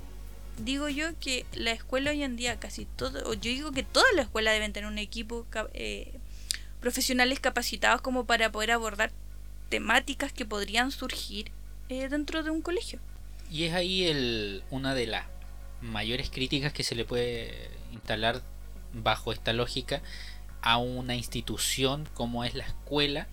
digo 0.60 0.89
yo 0.89 1.17
que 1.20 1.46
la 1.53 1.72
escuela 1.72 2.12
hoy 2.12 2.24
en 2.24 2.36
día 2.36 2.60
casi 2.60 2.86
todo, 2.86 3.27
o 3.29 3.34
yo 3.34 3.50
digo 3.50 3.72
que 3.72 3.84
toda 3.84 4.05
la 4.15 4.22
escuela 4.22 4.51
deben 4.51 4.74
tener 4.74 4.89
un 4.89 5.00
equipo 5.00 5.46
eh, 5.74 6.13
profesionales 6.79 7.39
capacitados 7.39 8.01
como 8.01 8.25
para 8.25 8.51
poder 8.51 8.72
abordar 8.72 9.12
temáticas 9.70 10.34
que 10.34 10.46
podrían 10.46 10.91
surgir 10.91 11.51
eh, 11.89 12.10
dentro 12.10 12.43
de 12.43 12.51
un 12.51 12.62
colegio. 12.62 13.00
Y 13.50 13.63
es 13.63 13.74
ahí 13.74 14.08
el, 14.08 14.63
una 14.70 14.93
de 14.93 15.08
las 15.08 15.25
mayores 15.81 16.29
críticas 16.29 16.74
que 16.74 16.84
se 16.84 16.96
le 16.96 17.05
puede 17.05 17.70
instalar 17.91 18.41
bajo 18.93 19.31
esta 19.31 19.53
lógica 19.53 20.01
a 20.62 20.77
una 20.77 21.15
institución 21.15 22.08
como 22.13 22.44
es 22.44 22.53
la 22.53 22.65
escuela 22.65 23.27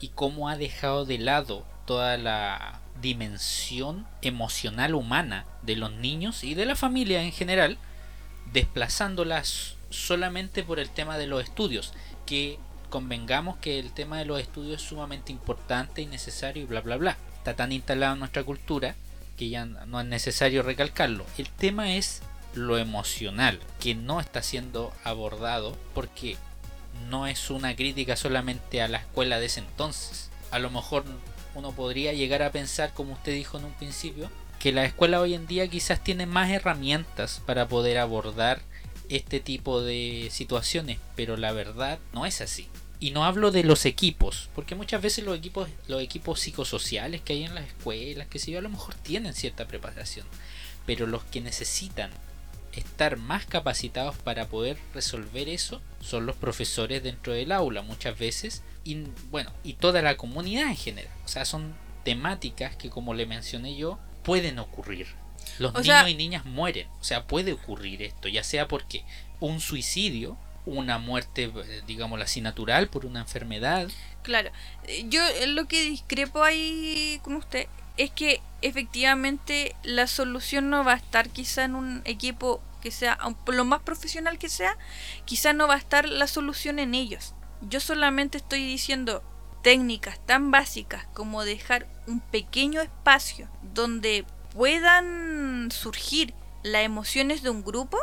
y 0.00 0.08
cómo 0.08 0.48
ha 0.48 0.56
dejado 0.56 1.04
de 1.04 1.18
lado 1.18 1.64
toda 1.86 2.16
la 2.16 2.80
dimensión 3.00 4.06
emocional 4.22 4.94
humana 4.94 5.46
de 5.62 5.76
los 5.76 5.92
niños 5.92 6.44
y 6.44 6.54
de 6.54 6.66
la 6.66 6.76
familia 6.76 7.22
en 7.22 7.32
general, 7.32 7.78
desplazándolas 8.52 9.76
solamente 9.90 10.62
por 10.62 10.78
el 10.78 10.90
tema 10.90 11.18
de 11.18 11.26
los 11.26 11.42
estudios, 11.42 11.92
que 12.26 12.58
convengamos 12.90 13.56
que 13.58 13.78
el 13.78 13.92
tema 13.92 14.18
de 14.18 14.24
los 14.24 14.40
estudios 14.40 14.82
es 14.82 14.88
sumamente 14.88 15.32
importante 15.32 16.02
y 16.02 16.06
necesario 16.06 16.62
y 16.62 16.66
bla 16.66 16.80
bla 16.80 16.96
bla. 16.96 17.16
Está 17.38 17.56
tan 17.56 17.72
instalado 17.72 18.14
en 18.14 18.20
nuestra 18.20 18.44
cultura 18.44 18.94
que 19.36 19.48
ya 19.48 19.64
no 19.64 20.00
es 20.00 20.06
necesario 20.06 20.62
recalcarlo. 20.62 21.24
El 21.38 21.48
tema 21.48 21.94
es 21.94 22.22
lo 22.54 22.78
emocional, 22.78 23.58
que 23.78 23.94
no 23.94 24.20
está 24.20 24.42
siendo 24.42 24.92
abordado 25.04 25.76
porque 25.94 26.36
no 27.08 27.26
es 27.26 27.50
una 27.50 27.74
crítica 27.76 28.16
solamente 28.16 28.82
a 28.82 28.88
la 28.88 28.98
escuela 28.98 29.40
de 29.40 29.46
ese 29.46 29.60
entonces. 29.60 30.30
A 30.50 30.58
lo 30.58 30.70
mejor 30.70 31.04
uno 31.54 31.72
podría 31.72 32.12
llegar 32.12 32.42
a 32.42 32.52
pensar, 32.52 32.92
como 32.94 33.14
usted 33.14 33.34
dijo 33.34 33.58
en 33.58 33.64
un 33.64 33.72
principio, 33.72 34.30
que 34.58 34.72
la 34.72 34.84
escuela 34.84 35.20
hoy 35.20 35.34
en 35.34 35.46
día 35.46 35.68
quizás 35.68 36.04
tiene 36.04 36.26
más 36.26 36.50
herramientas 36.50 37.42
para 37.46 37.66
poder 37.66 37.98
abordar 37.98 38.60
este 39.08 39.40
tipo 39.40 39.82
de 39.82 40.28
situaciones, 40.30 40.98
pero 41.16 41.36
la 41.36 41.52
verdad 41.52 41.98
no 42.12 42.26
es 42.26 42.40
así. 42.40 42.68
Y 43.00 43.12
no 43.12 43.24
hablo 43.24 43.50
de 43.50 43.64
los 43.64 43.86
equipos, 43.86 44.50
porque 44.54 44.74
muchas 44.74 45.00
veces 45.00 45.24
los 45.24 45.36
equipos, 45.36 45.68
los 45.88 46.02
equipos 46.02 46.40
psicosociales 46.40 47.22
que 47.22 47.32
hay 47.32 47.44
en 47.44 47.54
las 47.54 47.66
escuelas, 47.66 48.28
que 48.28 48.38
si 48.38 48.52
yo, 48.52 48.58
a 48.58 48.62
lo 48.62 48.68
mejor 48.68 48.94
tienen 48.94 49.32
cierta 49.32 49.66
preparación, 49.66 50.26
pero 50.84 51.06
los 51.06 51.24
que 51.24 51.40
necesitan 51.40 52.10
estar 52.72 53.16
más 53.16 53.46
capacitados 53.46 54.16
para 54.16 54.46
poder 54.46 54.78
resolver 54.94 55.48
eso 55.48 55.80
son 56.00 56.26
los 56.26 56.36
profesores 56.36 57.02
dentro 57.02 57.32
del 57.32 57.52
aula 57.52 57.82
muchas 57.82 58.18
veces 58.18 58.62
y 58.84 59.04
bueno 59.30 59.52
y 59.64 59.74
toda 59.74 60.02
la 60.02 60.16
comunidad 60.16 60.68
en 60.68 60.76
general 60.76 61.12
o 61.24 61.28
sea 61.28 61.44
son 61.44 61.74
temáticas 62.04 62.76
que 62.76 62.90
como 62.90 63.14
le 63.14 63.26
mencioné 63.26 63.76
yo 63.76 63.98
pueden 64.22 64.58
ocurrir 64.58 65.06
Los 65.58 65.74
niños 65.74 66.08
y 66.08 66.14
niñas 66.14 66.44
mueren. 66.44 66.86
O 67.00 67.04
sea, 67.04 67.26
puede 67.26 67.52
ocurrir 67.52 68.02
esto, 68.02 68.28
ya 68.28 68.44
sea 68.44 68.68
porque 68.68 69.04
un 69.40 69.60
suicidio, 69.60 70.36
una 70.66 70.98
muerte, 70.98 71.50
digamos 71.86 72.20
así, 72.20 72.40
natural 72.40 72.88
por 72.88 73.06
una 73.06 73.20
enfermedad. 73.20 73.88
Claro, 74.22 74.50
eh, 74.86 75.06
yo 75.08 75.22
lo 75.48 75.66
que 75.66 75.82
discrepo 75.82 76.42
ahí 76.42 77.20
con 77.22 77.34
usted 77.34 77.66
es 78.00 78.10
que 78.10 78.40
efectivamente 78.62 79.76
la 79.82 80.06
solución 80.06 80.70
no 80.70 80.84
va 80.84 80.94
a 80.94 80.96
estar 80.96 81.28
quizá 81.28 81.64
en 81.64 81.74
un 81.74 82.00
equipo 82.06 82.62
que 82.80 82.90
sea, 82.90 83.18
por 83.44 83.54
lo 83.54 83.66
más 83.66 83.82
profesional 83.82 84.38
que 84.38 84.48
sea, 84.48 84.78
quizá 85.26 85.52
no 85.52 85.68
va 85.68 85.74
a 85.74 85.78
estar 85.78 86.08
la 86.08 86.26
solución 86.26 86.78
en 86.78 86.94
ellos. 86.94 87.34
Yo 87.60 87.78
solamente 87.78 88.38
estoy 88.38 88.64
diciendo 88.64 89.22
técnicas 89.62 90.18
tan 90.24 90.50
básicas 90.50 91.06
como 91.12 91.44
dejar 91.44 91.86
un 92.06 92.20
pequeño 92.20 92.80
espacio 92.80 93.50
donde 93.74 94.24
puedan 94.54 95.70
surgir 95.70 96.32
las 96.62 96.84
emociones 96.84 97.42
de 97.42 97.50
un 97.50 97.62
grupo, 97.62 97.98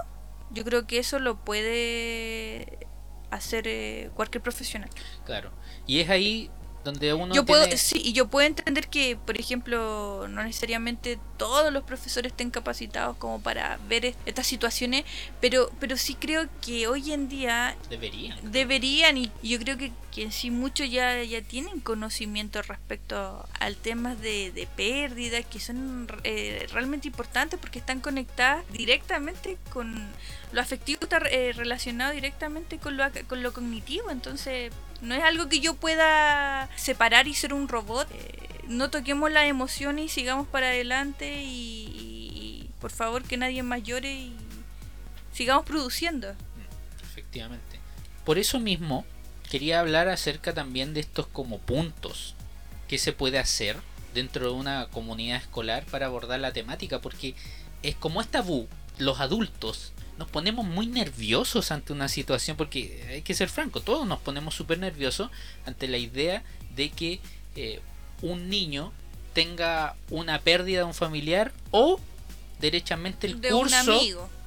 yo 0.51 0.63
creo 0.63 0.85
que 0.85 0.99
eso 0.99 1.17
lo 1.17 1.37
puede 1.43 2.85
hacer 3.31 3.67
eh, 3.67 4.11
cualquier 4.13 4.43
profesional. 4.43 4.91
Claro. 5.25 5.51
Y 5.87 6.01
es 6.01 6.09
ahí 6.11 6.51
donde 6.87 7.13
uno 7.13 7.33
yo 7.33 7.45
puedo 7.45 7.65
sí 7.75 8.01
y 8.03 8.13
yo 8.13 8.27
puedo 8.27 8.47
entender 8.47 8.87
que 8.87 9.17
por 9.17 9.37
ejemplo 9.37 10.27
no 10.29 10.43
necesariamente 10.43 11.19
todos 11.37 11.71
los 11.71 11.83
profesores 11.83 12.31
estén 12.31 12.49
capacitados 12.49 13.17
como 13.17 13.41
para 13.41 13.77
ver 13.89 14.15
estas 14.25 14.47
situaciones 14.47 15.03
pero 15.41 15.69
pero 15.79 15.97
sí 15.97 16.15
creo 16.15 16.47
que 16.61 16.87
hoy 16.87 17.11
en 17.11 17.27
día 17.27 17.75
deberían. 17.89 18.51
deberían 18.51 19.17
y 19.17 19.31
yo 19.43 19.59
creo 19.59 19.77
que, 19.77 19.91
que 20.11 20.23
en 20.23 20.31
sí 20.31 20.49
muchos 20.49 20.89
ya 20.89 21.21
ya 21.23 21.41
tienen 21.41 21.81
conocimiento 21.81 22.61
respecto 22.61 23.45
al 23.59 23.75
tema 23.75 24.15
de, 24.15 24.51
de 24.51 24.67
pérdidas 24.67 25.45
que 25.45 25.59
son 25.59 26.07
eh, 26.23 26.67
realmente 26.71 27.07
importantes 27.07 27.59
porque 27.59 27.79
están 27.79 27.99
conectadas 27.99 28.63
directamente 28.71 29.57
con 29.73 30.07
lo 30.51 30.61
afectivo 30.61 31.01
está 31.03 31.17
eh, 31.29 31.51
relacionado 31.53 32.13
directamente 32.13 32.77
con 32.77 32.95
lo, 32.97 33.03
con 33.27 33.43
lo 33.43 33.51
cognitivo. 33.53 34.09
Entonces 34.11 34.71
no 35.01 35.15
es 35.15 35.23
algo 35.23 35.49
que 35.49 35.59
yo 35.59 35.75
pueda 35.75 36.69
separar 36.75 37.27
y 37.27 37.33
ser 37.33 37.53
un 37.53 37.67
robot. 37.67 38.07
Eh, 38.11 38.63
no 38.67 38.89
toquemos 38.89 39.31
las 39.31 39.45
emociones 39.45 40.05
y 40.05 40.09
sigamos 40.09 40.47
para 40.47 40.67
adelante 40.67 41.43
y, 41.43 42.69
por 42.81 42.91
favor 42.91 43.23
que 43.23 43.37
nadie 43.37 43.63
más 43.63 43.83
llore 43.83 44.13
y 44.13 44.35
sigamos 45.33 45.65
produciendo. 45.65 46.35
Efectivamente. 47.01 47.79
Por 48.23 48.37
eso 48.37 48.59
mismo 48.59 49.05
quería 49.49 49.79
hablar 49.79 50.09
acerca 50.09 50.53
también 50.53 50.93
de 50.93 50.99
estos 50.99 51.27
como 51.27 51.59
puntos 51.59 52.35
que 52.87 52.97
se 52.97 53.13
puede 53.13 53.39
hacer 53.39 53.77
dentro 54.13 54.51
de 54.51 54.53
una 54.53 54.87
comunidad 54.87 55.37
escolar 55.37 55.85
para 55.85 56.07
abordar 56.07 56.39
la 56.39 56.53
temática 56.53 56.99
porque 57.01 57.35
es 57.83 57.95
como 57.95 58.21
es 58.21 58.27
tabú 58.27 58.67
los 58.97 59.19
adultos 59.19 59.93
nos 60.17 60.27
ponemos 60.29 60.65
muy 60.65 60.87
nerviosos 60.87 61.71
ante 61.71 61.93
una 61.93 62.07
situación, 62.07 62.57
porque 62.57 63.05
hay 63.09 63.21
que 63.21 63.33
ser 63.33 63.49
franco, 63.49 63.81
todos 63.81 64.07
nos 64.07 64.19
ponemos 64.19 64.55
súper 64.55 64.79
nerviosos 64.79 65.29
ante 65.65 65.87
la 65.87 65.97
idea 65.97 66.43
de 66.75 66.89
que 66.89 67.19
eh, 67.55 67.81
un 68.21 68.49
niño 68.49 68.91
tenga 69.33 69.95
una 70.09 70.39
pérdida 70.39 70.79
de 70.79 70.83
un 70.85 70.93
familiar 70.93 71.53
o 71.71 71.99
derechamente 72.59 73.27
el 73.27 73.39
curso 73.39 73.99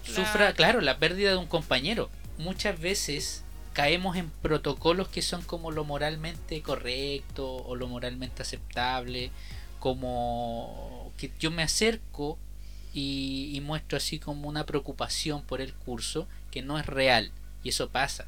sufra, 0.02 0.52
claro, 0.54 0.80
la 0.80 0.98
pérdida 0.98 1.30
de 1.30 1.36
un 1.36 1.46
compañero. 1.46 2.10
Muchas 2.38 2.80
veces 2.80 3.44
caemos 3.72 4.16
en 4.16 4.30
protocolos 4.42 5.08
que 5.08 5.22
son 5.22 5.42
como 5.42 5.70
lo 5.70 5.84
moralmente 5.84 6.60
correcto 6.62 7.46
o 7.46 7.76
lo 7.76 7.86
moralmente 7.86 8.42
aceptable, 8.42 9.30
como 9.78 11.12
que 11.16 11.30
yo 11.38 11.50
me 11.50 11.62
acerco 11.62 12.38
y, 12.92 13.60
muestro 13.62 13.98
así 13.98 14.18
como 14.18 14.48
una 14.48 14.66
preocupación 14.66 15.42
por 15.42 15.60
el 15.60 15.72
curso 15.72 16.26
que 16.50 16.62
no 16.62 16.78
es 16.78 16.86
real 16.86 17.30
y 17.62 17.68
eso 17.68 17.90
pasa. 17.90 18.26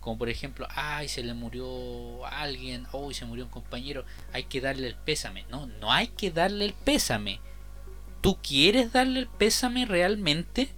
Como 0.00 0.18
por 0.18 0.28
ejemplo 0.28 0.66
ay 0.74 1.08
se 1.08 1.22
le 1.22 1.34
murió 1.34 2.26
alguien 2.26 2.86
hoy 2.92 3.14
se 3.14 3.24
murió 3.24 3.44
un 3.44 3.50
compañero 3.50 4.04
hay 4.32 4.44
que 4.44 4.60
darle 4.60 4.88
el 4.88 4.96
pésame 4.96 5.44
no 5.48 5.66
no 5.66 5.92
hay 5.92 6.08
que 6.08 6.30
darle 6.30 6.64
el 6.64 6.72
pésame. 6.72 7.40
Tú 8.20 8.38
quieres 8.42 8.92
darle 8.92 9.20
el 9.20 9.28
pésame 9.28 9.84
realmente 9.84 10.70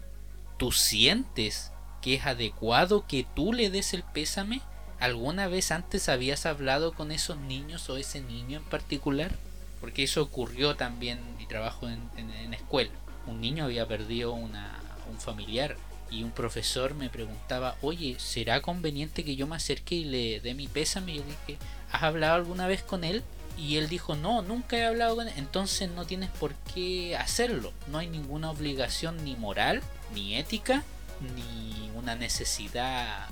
tú 0.58 0.72
sientes 0.72 1.72
que 2.02 2.14
es 2.14 2.26
adecuado 2.26 3.06
que 3.06 3.26
tú 3.34 3.52
le 3.52 3.70
des 3.70 3.94
el 3.94 4.02
pésame 4.02 4.60
alguna 4.98 5.46
vez 5.48 5.70
antes 5.70 6.08
habías 6.08 6.46
hablado 6.46 6.92
con 6.92 7.12
esos 7.12 7.36
niños 7.38 7.88
o 7.90 7.96
ese 7.96 8.20
niño 8.20 8.58
en 8.58 8.64
particular 8.64 9.32
porque 9.80 10.02
eso 10.02 10.22
ocurrió 10.22 10.76
también 10.76 11.20
mi 11.38 11.46
trabajo 11.46 11.88
en, 11.88 12.00
en 12.16 12.54
escuela 12.54 12.90
un 13.26 13.40
niño 13.40 13.64
había 13.64 13.86
perdido 13.86 14.32
una, 14.32 14.80
un 15.10 15.20
familiar 15.20 15.76
y 16.10 16.22
un 16.22 16.30
profesor 16.30 16.94
me 16.94 17.10
preguntaba, 17.10 17.76
oye, 17.82 18.16
¿será 18.18 18.62
conveniente 18.62 19.24
que 19.24 19.36
yo 19.36 19.46
me 19.46 19.56
acerque 19.56 19.96
y 19.96 20.04
le 20.04 20.40
dé 20.40 20.54
mi 20.54 20.68
pésame? 20.68 21.12
Y 21.12 21.16
yo 21.16 21.22
dije, 21.24 21.58
¿has 21.90 22.02
hablado 22.02 22.34
alguna 22.34 22.66
vez 22.66 22.82
con 22.82 23.04
él? 23.04 23.22
Y 23.58 23.76
él 23.76 23.88
dijo, 23.88 24.14
no, 24.14 24.42
nunca 24.42 24.76
he 24.76 24.84
hablado 24.84 25.16
con 25.16 25.28
él. 25.28 25.34
Entonces 25.36 25.90
no 25.90 26.06
tienes 26.06 26.30
por 26.30 26.54
qué 26.72 27.16
hacerlo. 27.16 27.72
No 27.88 27.98
hay 27.98 28.08
ninguna 28.08 28.50
obligación 28.50 29.24
ni 29.24 29.36
moral, 29.36 29.82
ni 30.14 30.36
ética, 30.36 30.84
ni 31.34 31.90
una 31.96 32.14
necesidad 32.14 33.28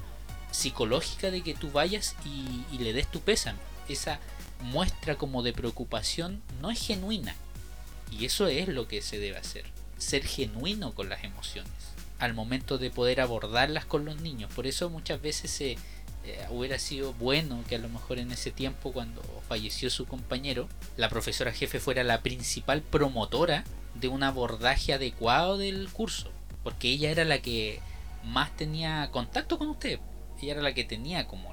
psicológica 0.51 1.31
de 1.31 1.43
que 1.43 1.55
tú 1.55 1.71
vayas 1.71 2.17
y, 2.25 2.65
y 2.75 2.79
le 2.79 2.93
des 2.93 3.07
tu 3.07 3.21
pésame. 3.21 3.59
Esa 3.89 4.19
muestra 4.61 5.17
como 5.17 5.43
de 5.43 5.53
preocupación 5.53 6.43
no 6.61 6.71
es 6.71 6.85
genuina. 6.85 7.35
Y 8.11 8.25
eso 8.25 8.47
es 8.47 8.69
lo 8.69 8.89
que 8.89 9.03
se 9.03 9.19
debe 9.19 9.39
hacer 9.39 9.72
ser 10.03 10.25
genuino 10.25 10.95
con 10.95 11.09
las 11.09 11.25
emociones 11.25 11.73
al 12.19 12.35
momento 12.35 12.79
de 12.79 12.91
poder 12.91 13.21
abordarlas 13.21 13.85
con 13.85 14.05
los 14.05 14.21
niños. 14.21 14.53
Por 14.55 14.69
eso 14.69 14.89
muchas 14.89 15.21
veces 15.21 15.61
eh, 15.61 15.77
hubiera 16.51 16.79
sido 16.79 17.13
bueno 17.15 17.65
que 17.69 17.75
a 17.75 17.79
lo 17.81 17.89
mejor 17.89 18.21
en 18.21 18.31
ese 18.31 18.53
tiempo 18.53 18.93
cuando 18.93 19.23
falleció 19.49 19.91
su 19.91 20.07
compañero, 20.07 20.69
la 20.97 21.09
profesora 21.09 21.53
jefe 21.53 21.81
fuera 21.81 22.05
la 22.05 22.23
principal 22.23 22.81
promotora 22.81 23.65
de 23.95 24.07
un 24.07 24.23
abordaje 24.23 24.93
adecuado 24.93 25.59
del 25.59 25.89
curso, 25.91 26.31
porque 26.63 26.91
ella 26.91 27.11
era 27.11 27.25
la 27.25 27.43
que 27.43 27.81
más 28.23 28.57
tenía 28.57 29.11
contacto 29.11 29.59
con 29.59 29.69
usted, 29.69 29.99
ella 30.41 30.53
era 30.53 30.63
la 30.63 30.75
que 30.75 30.85
tenía 30.85 31.27
como 31.27 31.53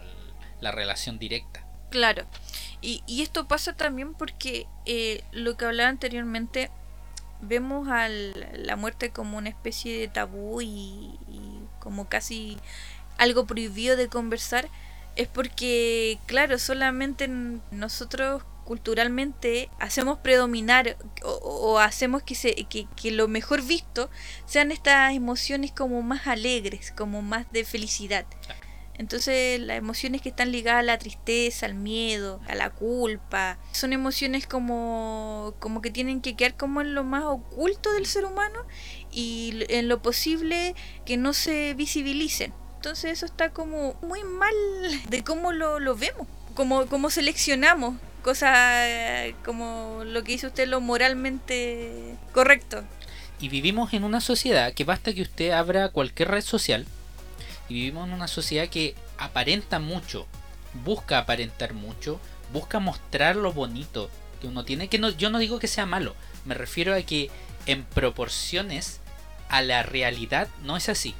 la 0.61 0.71
relación 0.71 1.17
directa. 1.17 1.65
Claro, 1.89 2.27
y, 2.81 3.01
esto 3.21 3.47
pasa 3.47 3.73
también 3.73 4.13
porque 4.13 4.67
eh, 4.85 5.23
lo 5.31 5.57
que 5.57 5.65
hablaba 5.65 5.89
anteriormente, 5.89 6.69
vemos 7.41 7.87
a 7.87 8.09
la 8.09 8.75
muerte 8.75 9.11
como 9.11 9.37
una 9.37 9.49
especie 9.49 9.99
de 9.99 10.07
tabú 10.07 10.61
y, 10.61 11.17
como 11.79 12.09
casi 12.09 12.57
algo 13.17 13.45
prohibido 13.45 13.95
de 13.95 14.07
conversar, 14.09 14.69
es 15.15 15.27
porque, 15.27 16.19
claro, 16.25 16.57
solamente 16.59 17.27
nosotros 17.71 18.43
culturalmente 18.65 19.69
hacemos 19.79 20.19
predominar 20.19 20.95
o, 21.23 21.79
hacemos 21.79 22.21
que, 22.21 22.35
se, 22.35 22.53
que, 22.65 22.87
que, 22.95 23.11
lo 23.11 23.27
mejor 23.27 23.63
visto 23.63 24.09
sean 24.45 24.71
estas 24.71 25.13
emociones 25.15 25.71
como 25.71 26.01
más 26.03 26.27
alegres, 26.27 26.93
como 26.95 27.21
más 27.21 27.51
de 27.51 27.65
felicidad. 27.65 28.25
Entonces 28.99 29.61
las 29.61 29.77
emociones 29.77 30.21
que 30.21 30.27
están 30.27 30.51
ligadas 30.51 30.81
a 30.81 30.83
la 30.83 30.97
tristeza, 30.97 31.65
al 31.65 31.73
miedo, 31.73 32.41
a 32.49 32.55
la 32.55 32.69
culpa, 32.69 33.57
son 33.71 33.93
emociones 33.93 34.45
como, 34.45 35.55
como 35.59 35.81
que 35.81 35.89
tienen 35.89 36.19
que 36.19 36.35
quedar 36.35 36.57
como 36.57 36.81
en 36.81 36.93
lo 36.93 37.05
más 37.05 37.23
oculto 37.23 37.93
del 37.93 38.05
ser 38.05 38.25
humano 38.25 38.59
y 39.09 39.63
en 39.69 39.87
lo 39.87 40.01
posible 40.01 40.75
que 41.05 41.15
no 41.15 41.31
se 41.31 41.73
visibilicen. 41.75 42.53
Entonces 42.75 43.13
eso 43.13 43.25
está 43.25 43.51
como 43.51 43.95
muy 44.01 44.21
mal 44.25 44.53
de 45.07 45.23
cómo 45.23 45.53
lo, 45.53 45.79
vemos, 45.95 46.27
como, 46.53 46.85
cómo 46.87 47.09
seleccionamos 47.09 47.95
cosas 48.21 49.33
como 49.45 50.01
lo 50.03 50.25
que 50.25 50.33
dice 50.33 50.47
usted, 50.47 50.67
lo 50.67 50.81
moralmente 50.81 52.17
correcto. 52.33 52.83
Y 53.39 53.47
vivimos 53.47 53.93
en 53.93 54.03
una 54.03 54.19
sociedad 54.19 54.73
que 54.73 54.83
basta 54.83 55.13
que 55.13 55.21
usted 55.21 55.51
abra 55.51 55.87
cualquier 55.87 56.31
red 56.31 56.41
social 56.41 56.85
y 57.69 57.75
vivimos 57.75 58.07
en 58.07 58.13
una 58.13 58.27
sociedad 58.27 58.67
que 58.67 58.95
aparenta 59.17 59.79
mucho, 59.79 60.27
busca 60.83 61.19
aparentar 61.19 61.73
mucho, 61.73 62.19
busca 62.51 62.79
mostrar 62.79 63.35
lo 63.35 63.53
bonito 63.53 64.09
que 64.41 64.47
uno 64.47 64.65
tiene. 64.65 64.87
Que 64.89 64.99
no, 64.99 65.09
yo 65.09 65.29
no 65.29 65.37
digo 65.37 65.59
que 65.59 65.67
sea 65.67 65.85
malo, 65.85 66.15
me 66.45 66.55
refiero 66.55 66.95
a 66.95 67.01
que 67.01 67.29
en 67.67 67.83
proporciones 67.83 68.99
a 69.49 69.61
la 69.61 69.83
realidad 69.83 70.47
no 70.63 70.75
es 70.75 70.89
así. 70.89 71.13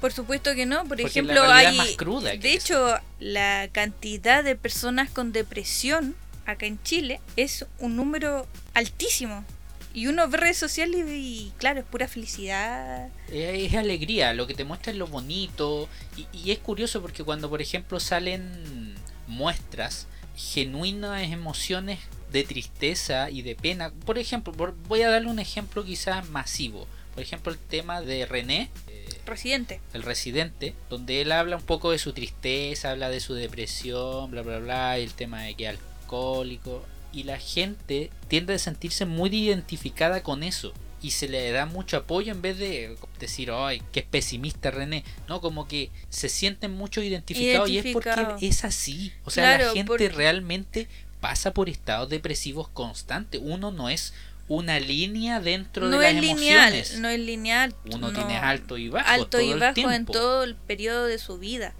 Por 0.00 0.12
supuesto 0.12 0.54
que 0.54 0.64
no, 0.64 0.84
por 0.86 0.98
ejemplo, 1.00 1.42
hay 1.42 1.76
más 1.76 1.90
cruda 1.90 2.34
de 2.34 2.52
hecho 2.54 2.98
la 3.18 3.68
cantidad 3.70 4.42
de 4.42 4.56
personas 4.56 5.10
con 5.10 5.30
depresión 5.32 6.16
acá 6.46 6.64
en 6.64 6.82
Chile 6.82 7.20
es 7.36 7.66
un 7.78 7.96
número 7.96 8.46
altísimo. 8.72 9.44
Y 9.92 10.06
uno 10.06 10.28
ve 10.28 10.38
redes 10.38 10.58
sociales 10.58 11.04
y, 11.08 11.52
claro, 11.58 11.80
es 11.80 11.86
pura 11.86 12.06
felicidad. 12.06 13.08
Es, 13.30 13.74
alegría, 13.74 14.34
lo 14.34 14.46
que 14.46 14.54
te 14.54 14.64
muestra 14.64 14.92
es 14.92 14.98
lo 14.98 15.06
bonito. 15.06 15.88
Y, 16.32 16.50
es 16.50 16.58
curioso 16.58 17.02
porque 17.02 17.24
cuando, 17.24 17.50
por 17.50 17.60
ejemplo, 17.60 17.98
salen 17.98 18.94
muestras 19.26 20.06
genuinas 20.36 21.22
emociones 21.24 21.98
de 22.30 22.44
tristeza 22.44 23.30
y 23.30 23.42
de 23.42 23.56
pena. 23.56 23.92
Por 24.06 24.18
ejemplo, 24.18 24.52
voy 24.86 25.02
a 25.02 25.10
darle 25.10 25.28
un 25.28 25.40
ejemplo 25.40 25.84
quizás 25.84 26.28
masivo. 26.28 26.86
Por 27.14 27.24
ejemplo, 27.24 27.52
el 27.52 27.58
tema 27.58 28.00
de 28.00 28.26
René. 28.26 28.70
Eh, 28.86 29.08
residente. 29.26 29.80
El 29.92 30.04
residente, 30.04 30.74
donde 30.88 31.20
él 31.20 31.32
habla 31.32 31.56
un 31.56 31.62
poco 31.62 31.90
de 31.90 31.98
su 31.98 32.12
tristeza, 32.12 32.92
habla 32.92 33.10
de 33.10 33.18
su 33.18 33.34
depresión, 33.34 34.30
bla, 34.30 34.42
bla, 34.42 34.60
bla, 34.60 34.98
y 35.00 35.02
el 35.02 35.14
tema 35.14 35.42
de 35.42 35.54
que 35.54 35.68
es 35.68 35.70
alcohólico. 35.70 36.84
Y 37.12 37.24
la 37.24 37.38
gente 37.38 38.10
tiende 38.28 38.54
a 38.54 38.58
sentirse 38.58 39.04
muy 39.06 39.30
identificada 39.30 40.22
con 40.22 40.42
eso 40.42 40.72
y 41.02 41.12
se 41.12 41.28
le 41.28 41.50
da 41.50 41.66
mucho 41.66 41.96
apoyo 41.96 42.32
en 42.32 42.42
vez 42.42 42.58
de 42.58 42.96
decir, 43.18 43.50
ay, 43.52 43.82
que 43.92 44.00
es 44.00 44.06
pesimista 44.06 44.70
René. 44.70 45.04
No, 45.28 45.40
como 45.40 45.66
que 45.66 45.90
se 46.10 46.28
sienten 46.28 46.72
mucho 46.72 47.02
identificados 47.02 47.70
y 47.70 47.78
es 47.78 47.86
porque 47.92 48.36
es 48.40 48.64
así. 48.64 49.12
O 49.24 49.30
sea, 49.30 49.58
la 49.58 49.72
gente 49.72 50.08
realmente 50.10 50.88
pasa 51.20 51.52
por 51.52 51.68
estados 51.68 52.08
depresivos 52.08 52.68
constantes. 52.68 53.40
Uno 53.42 53.70
no 53.70 53.88
es 53.88 54.12
una 54.48 54.80
línea 54.80 55.40
dentro 55.40 55.88
de 55.88 55.96
las 55.96 56.12
emociones. 56.12 56.98
no 56.98 57.08
es 57.08 57.20
lineal. 57.20 57.74
Uno 57.92 58.12
tiene 58.12 58.36
alto 58.36 58.76
y 58.76 58.88
bajo. 58.88 59.08
Alto 59.08 59.40
y 59.40 59.54
bajo 59.54 59.90
en 59.90 60.04
todo 60.04 60.44
el 60.44 60.54
periodo 60.54 61.06
de 61.06 61.18
su 61.18 61.38
vida. 61.38 61.72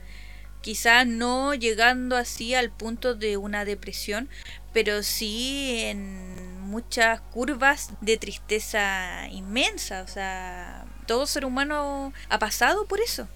Quizás 0.62 1.06
no 1.06 1.54
llegando 1.54 2.16
así 2.16 2.54
al 2.54 2.70
punto 2.70 3.14
de 3.14 3.36
una 3.36 3.64
depresión, 3.64 4.28
pero 4.72 5.02
sí 5.02 5.80
en 5.84 6.60
muchas 6.60 7.20
curvas 7.32 7.90
de 8.00 8.16
tristeza 8.16 9.28
inmensa. 9.30 10.02
O 10.02 10.08
sea, 10.08 10.84
todo 11.06 11.26
ser 11.26 11.44
humano 11.44 12.12
ha 12.28 12.38
pasado 12.38 12.86
por 12.86 13.00
eso. 13.00 13.28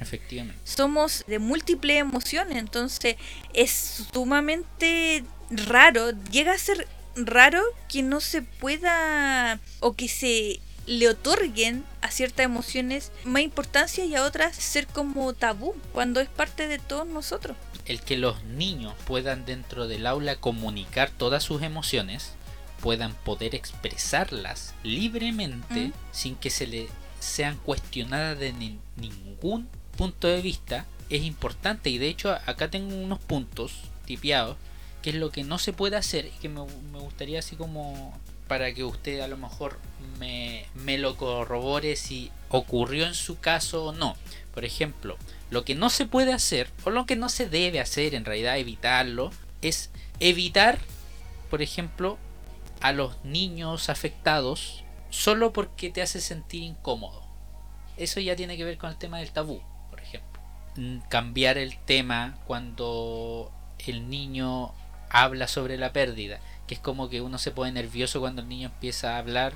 Efectivamente. 0.00 0.58
Somos 0.64 1.24
de 1.26 1.38
múltiples 1.38 1.98
emociones, 1.98 2.56
entonces 2.56 3.16
es 3.52 4.06
sumamente 4.12 5.24
raro, 5.50 6.12
llega 6.30 6.52
a 6.52 6.58
ser 6.58 6.86
raro 7.16 7.62
que 7.88 8.02
no 8.02 8.20
se 8.20 8.42
pueda 8.42 9.58
o 9.80 9.94
que 9.94 10.08
se 10.08 10.60
le 10.86 11.08
otorguen 11.08 11.84
a 12.08 12.10
ciertas 12.10 12.44
emociones 12.44 13.12
más 13.24 13.42
importancia 13.42 14.04
y 14.04 14.14
a 14.14 14.24
otras 14.24 14.56
ser 14.56 14.86
como 14.86 15.32
tabú 15.34 15.74
cuando 15.92 16.20
es 16.20 16.28
parte 16.28 16.66
de 16.66 16.78
todos 16.78 17.06
nosotros. 17.06 17.56
El 17.84 18.00
que 18.00 18.16
los 18.16 18.42
niños 18.44 18.94
puedan 19.06 19.44
dentro 19.44 19.88
del 19.88 20.06
aula 20.06 20.36
comunicar 20.36 21.10
todas 21.10 21.42
sus 21.42 21.62
emociones, 21.62 22.32
puedan 22.82 23.14
poder 23.14 23.54
expresarlas 23.54 24.74
libremente 24.82 25.92
sin 26.12 26.36
que 26.36 26.50
se 26.50 26.66
le 26.66 26.88
sean 27.20 27.56
cuestionadas 27.56 28.38
de 28.38 28.52
ningún 28.52 29.68
punto 29.96 30.28
de 30.28 30.40
vista, 30.40 30.86
es 31.10 31.22
importante 31.22 31.90
y 31.90 31.98
de 31.98 32.08
hecho 32.08 32.32
acá 32.46 32.70
tengo 32.70 32.94
unos 32.94 33.18
puntos 33.18 33.72
tipiados 34.04 34.56
que 35.02 35.10
es 35.10 35.16
lo 35.16 35.30
que 35.30 35.44
no 35.44 35.58
se 35.58 35.72
puede 35.72 35.96
hacer 35.96 36.26
y 36.26 36.38
que 36.38 36.48
me, 36.48 36.60
gustaría 36.92 37.38
así 37.38 37.56
como 37.56 38.18
para 38.48 38.72
que 38.74 38.84
usted 38.84 39.20
a 39.20 39.28
lo 39.28 39.36
mejor 39.36 39.78
me, 40.18 40.64
me, 40.74 40.98
lo 40.98 41.16
corrobore 41.16 41.96
si 41.96 42.32
ocurrió 42.48 43.06
en 43.06 43.14
su 43.14 43.38
caso 43.38 43.86
o 43.86 43.92
no. 43.92 44.16
Por 44.52 44.64
ejemplo, 44.64 45.16
lo 45.50 45.64
que 45.64 45.74
no 45.74 45.90
se 45.90 46.06
puede 46.06 46.32
hacer, 46.32 46.70
o 46.84 46.90
lo 46.90 47.06
que 47.06 47.14
no 47.14 47.28
se 47.28 47.48
debe 47.48 47.80
hacer 47.80 48.14
en 48.14 48.24
realidad, 48.24 48.58
evitarlo, 48.58 49.30
es 49.62 49.90
evitar, 50.18 50.78
por 51.50 51.62
ejemplo, 51.62 52.18
a 52.80 52.92
los 52.92 53.22
niños 53.24 53.88
afectados 53.88 54.84
solo 55.10 55.52
porque 55.52 55.90
te 55.90 56.02
hace 56.02 56.20
sentir 56.20 56.62
incómodo. 56.62 57.22
Eso 57.96 58.20
ya 58.20 58.36
tiene 58.36 58.56
que 58.56 58.64
ver 58.64 58.78
con 58.78 58.90
el 58.90 58.96
tema 58.96 59.18
del 59.18 59.32
tabú, 59.32 59.60
por 59.90 60.00
ejemplo. 60.00 60.40
Mm, 60.76 60.98
cambiar 61.08 61.58
el 61.58 61.78
tema 61.78 62.38
cuando 62.46 63.52
el 63.86 64.08
niño 64.08 64.72
habla 65.10 65.48
sobre 65.48 65.78
la 65.78 65.92
pérdida, 65.92 66.40
que 66.68 66.74
es 66.74 66.80
como 66.80 67.08
que 67.08 67.20
uno 67.20 67.38
se 67.38 67.50
pone 67.50 67.72
nervioso 67.72 68.20
cuando 68.20 68.42
el 68.42 68.48
niño 68.48 68.66
empieza 68.68 69.16
a 69.16 69.18
hablar 69.18 69.54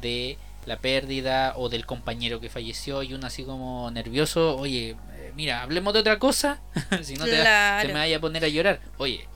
de 0.00 0.38
la 0.64 0.78
pérdida 0.78 1.54
o 1.56 1.68
del 1.68 1.84
compañero 1.84 2.40
que 2.40 2.48
falleció 2.48 3.02
y 3.02 3.12
uno 3.12 3.26
así 3.26 3.44
como 3.44 3.90
nervioso, 3.90 4.56
oye, 4.56 4.96
eh, 5.14 5.32
mira, 5.34 5.60
hablemos 5.62 5.92
de 5.92 6.00
otra 6.00 6.18
cosa, 6.18 6.60
si 7.02 7.14
no 7.14 7.24
te, 7.24 7.32
me 7.32 7.92
vaya 7.92 8.16
a 8.16 8.20
poner 8.20 8.44
a 8.44 8.48
llorar. 8.48 8.80
Oye, 8.96 9.28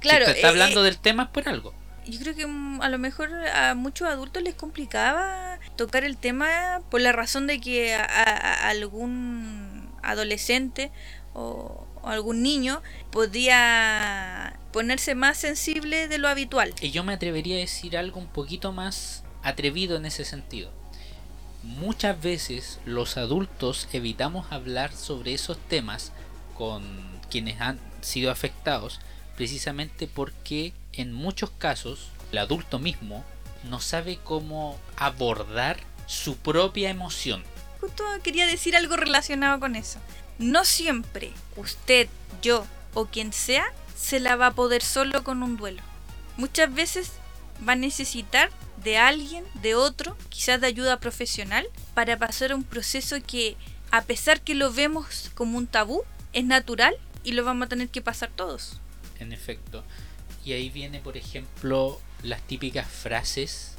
claro, 0.00 0.26
si 0.26 0.32
te 0.32 0.38
está 0.38 0.48
eh, 0.48 0.50
hablando 0.50 0.80
eh, 0.80 0.84
del 0.84 0.98
tema 0.98 1.24
es 1.24 1.28
por 1.28 1.48
algo. 1.48 1.74
Yo 2.06 2.18
creo 2.18 2.34
que 2.34 2.46
mm, 2.46 2.80
a 2.82 2.88
lo 2.88 2.98
mejor 2.98 3.30
a 3.54 3.74
muchos 3.74 4.08
adultos 4.08 4.42
les 4.42 4.54
complicaba 4.54 5.58
tocar 5.76 6.04
el 6.04 6.16
tema 6.16 6.80
por 6.90 7.00
la 7.00 7.12
razón 7.12 7.46
de 7.46 7.60
que 7.60 7.94
a 7.94 8.68
algún 8.68 9.92
adolescente 10.02 10.90
o, 11.34 11.86
algún 12.10 12.42
niño 12.42 12.82
podía 13.10 14.58
ponerse 14.72 15.14
más 15.14 15.38
sensible 15.38 16.08
de 16.08 16.18
lo 16.18 16.28
habitual. 16.28 16.74
Y 16.80 16.90
yo 16.90 17.04
me 17.04 17.12
atrevería 17.12 17.56
a 17.56 17.60
decir 17.60 17.96
algo 17.96 18.18
un 18.18 18.26
poquito 18.26 18.72
más 18.72 19.22
atrevido 19.42 19.96
en 19.96 20.06
ese 20.06 20.24
sentido. 20.24 20.70
Muchas 21.62 22.20
veces 22.20 22.80
los 22.84 23.16
adultos 23.16 23.88
evitamos 23.92 24.50
hablar 24.50 24.92
sobre 24.92 25.34
esos 25.34 25.58
temas 25.68 26.12
con 26.56 26.82
quienes 27.30 27.60
han 27.60 27.78
sido 28.00 28.30
afectados 28.30 29.00
precisamente 29.36 30.08
porque 30.08 30.72
en 30.92 31.12
muchos 31.12 31.50
casos 31.50 32.08
el 32.32 32.38
adulto 32.38 32.78
mismo 32.78 33.24
no 33.68 33.80
sabe 33.80 34.18
cómo 34.22 34.76
abordar 34.96 35.78
su 36.06 36.36
propia 36.36 36.90
emoción. 36.90 37.44
Justo 37.80 38.04
quería 38.22 38.46
decir 38.46 38.76
algo 38.76 38.96
relacionado 38.96 39.60
con 39.60 39.76
eso 39.76 39.98
no 40.42 40.64
siempre 40.64 41.32
usted, 41.56 42.08
yo 42.42 42.66
o 42.94 43.06
quien 43.06 43.32
sea 43.32 43.64
se 43.96 44.20
la 44.20 44.36
va 44.36 44.48
a 44.48 44.54
poder 44.54 44.82
solo 44.82 45.22
con 45.22 45.42
un 45.42 45.56
duelo. 45.56 45.82
Muchas 46.36 46.72
veces 46.74 47.12
va 47.66 47.72
a 47.72 47.76
necesitar 47.76 48.50
de 48.82 48.98
alguien, 48.98 49.44
de 49.62 49.74
otro, 49.74 50.16
quizás 50.28 50.60
de 50.60 50.66
ayuda 50.66 50.98
profesional, 50.98 51.66
para 51.94 52.18
pasar 52.18 52.54
un 52.54 52.64
proceso 52.64 53.16
que, 53.24 53.56
a 53.90 54.02
pesar 54.02 54.40
que 54.40 54.54
lo 54.54 54.72
vemos 54.72 55.30
como 55.34 55.56
un 55.56 55.66
tabú, 55.66 56.02
es 56.32 56.44
natural 56.44 56.96
y 57.22 57.32
lo 57.32 57.44
vamos 57.44 57.66
a 57.66 57.68
tener 57.68 57.88
que 57.88 58.02
pasar 58.02 58.30
todos. 58.34 58.80
En 59.20 59.32
efecto. 59.32 59.84
Y 60.44 60.52
ahí 60.52 60.70
viene, 60.70 60.98
por 60.98 61.16
ejemplo, 61.16 62.00
las 62.24 62.42
típicas 62.42 62.88
frases 62.88 63.74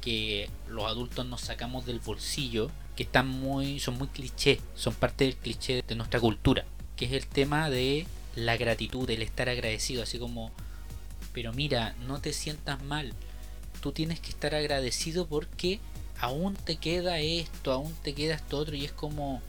que 0.00 0.50
los 0.68 0.86
adultos 0.86 1.26
nos 1.26 1.42
sacamos 1.42 1.86
del 1.86 2.00
bolsillo 2.00 2.70
que 2.98 3.04
están 3.04 3.28
muy, 3.28 3.78
son 3.78 3.96
muy 3.96 4.08
cliché, 4.08 4.58
son 4.74 4.92
parte 4.92 5.22
del 5.22 5.36
cliché 5.36 5.84
de 5.86 5.94
nuestra 5.94 6.18
cultura, 6.18 6.64
que 6.96 7.04
es 7.04 7.12
el 7.12 7.28
tema 7.28 7.70
de 7.70 8.08
la 8.34 8.56
gratitud, 8.56 9.08
el 9.08 9.22
estar 9.22 9.48
agradecido, 9.48 10.02
así 10.02 10.18
como, 10.18 10.50
pero 11.32 11.52
mira, 11.52 11.94
no 12.08 12.20
te 12.20 12.32
sientas 12.32 12.82
mal, 12.82 13.12
tú 13.82 13.92
tienes 13.92 14.18
que 14.18 14.30
estar 14.30 14.52
agradecido 14.56 15.28
porque 15.28 15.78
aún 16.18 16.56
te 16.56 16.74
queda 16.74 17.20
esto, 17.20 17.70
aún 17.70 17.94
te 18.02 18.14
queda 18.14 18.34
esto 18.34 18.58
otro, 18.58 18.74
y 18.74 18.86
es 18.86 18.90
como, 18.90 19.40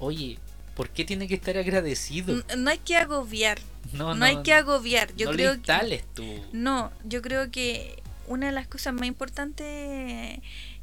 oye, 0.00 0.38
¿por 0.76 0.90
qué 0.90 1.06
tiene 1.06 1.28
que 1.28 1.36
estar 1.36 1.56
agradecido? 1.56 2.44
No, 2.58 2.68
hay 2.70 2.78
que 2.78 2.96
agobiar. 2.96 3.58
No, 3.94 4.14
no, 4.14 4.26
hay 4.26 4.42
que 4.42 4.52
agobiar. 4.52 5.16
Yo 5.16 5.30
creo 5.30 5.62
que 5.62 6.04
tú. 6.12 6.26
No, 6.52 6.92
yo 7.04 7.22
creo 7.22 7.50
que 7.50 8.02
una 8.26 8.48
de 8.48 8.52
las 8.52 8.68
cosas 8.68 8.92
más 8.92 9.06
importantes 9.06 10.40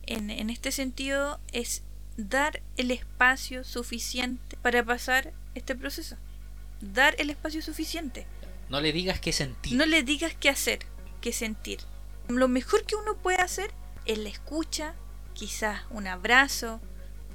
en, 0.07 0.31
en 0.31 0.49
este 0.49 0.71
sentido 0.71 1.39
es 1.51 1.83
dar 2.17 2.61
el 2.77 2.91
espacio 2.91 3.63
suficiente 3.63 4.57
para 4.61 4.83
pasar 4.83 5.33
este 5.53 5.75
proceso. 5.75 6.17
Dar 6.81 7.15
el 7.19 7.29
espacio 7.29 7.61
suficiente. 7.61 8.27
No 8.69 8.81
le 8.81 8.91
digas 8.93 9.19
qué 9.19 9.31
sentir. 9.31 9.77
No 9.77 9.85
le 9.85 10.03
digas 10.03 10.33
qué 10.39 10.49
hacer, 10.49 10.79
qué 11.21 11.31
sentir. 11.33 11.79
Lo 12.27 12.47
mejor 12.47 12.85
que 12.85 12.95
uno 12.95 13.15
puede 13.15 13.37
hacer 13.37 13.71
es 14.05 14.17
la 14.17 14.29
escucha, 14.29 14.95
quizás 15.33 15.81
un 15.91 16.07
abrazo, 16.07 16.81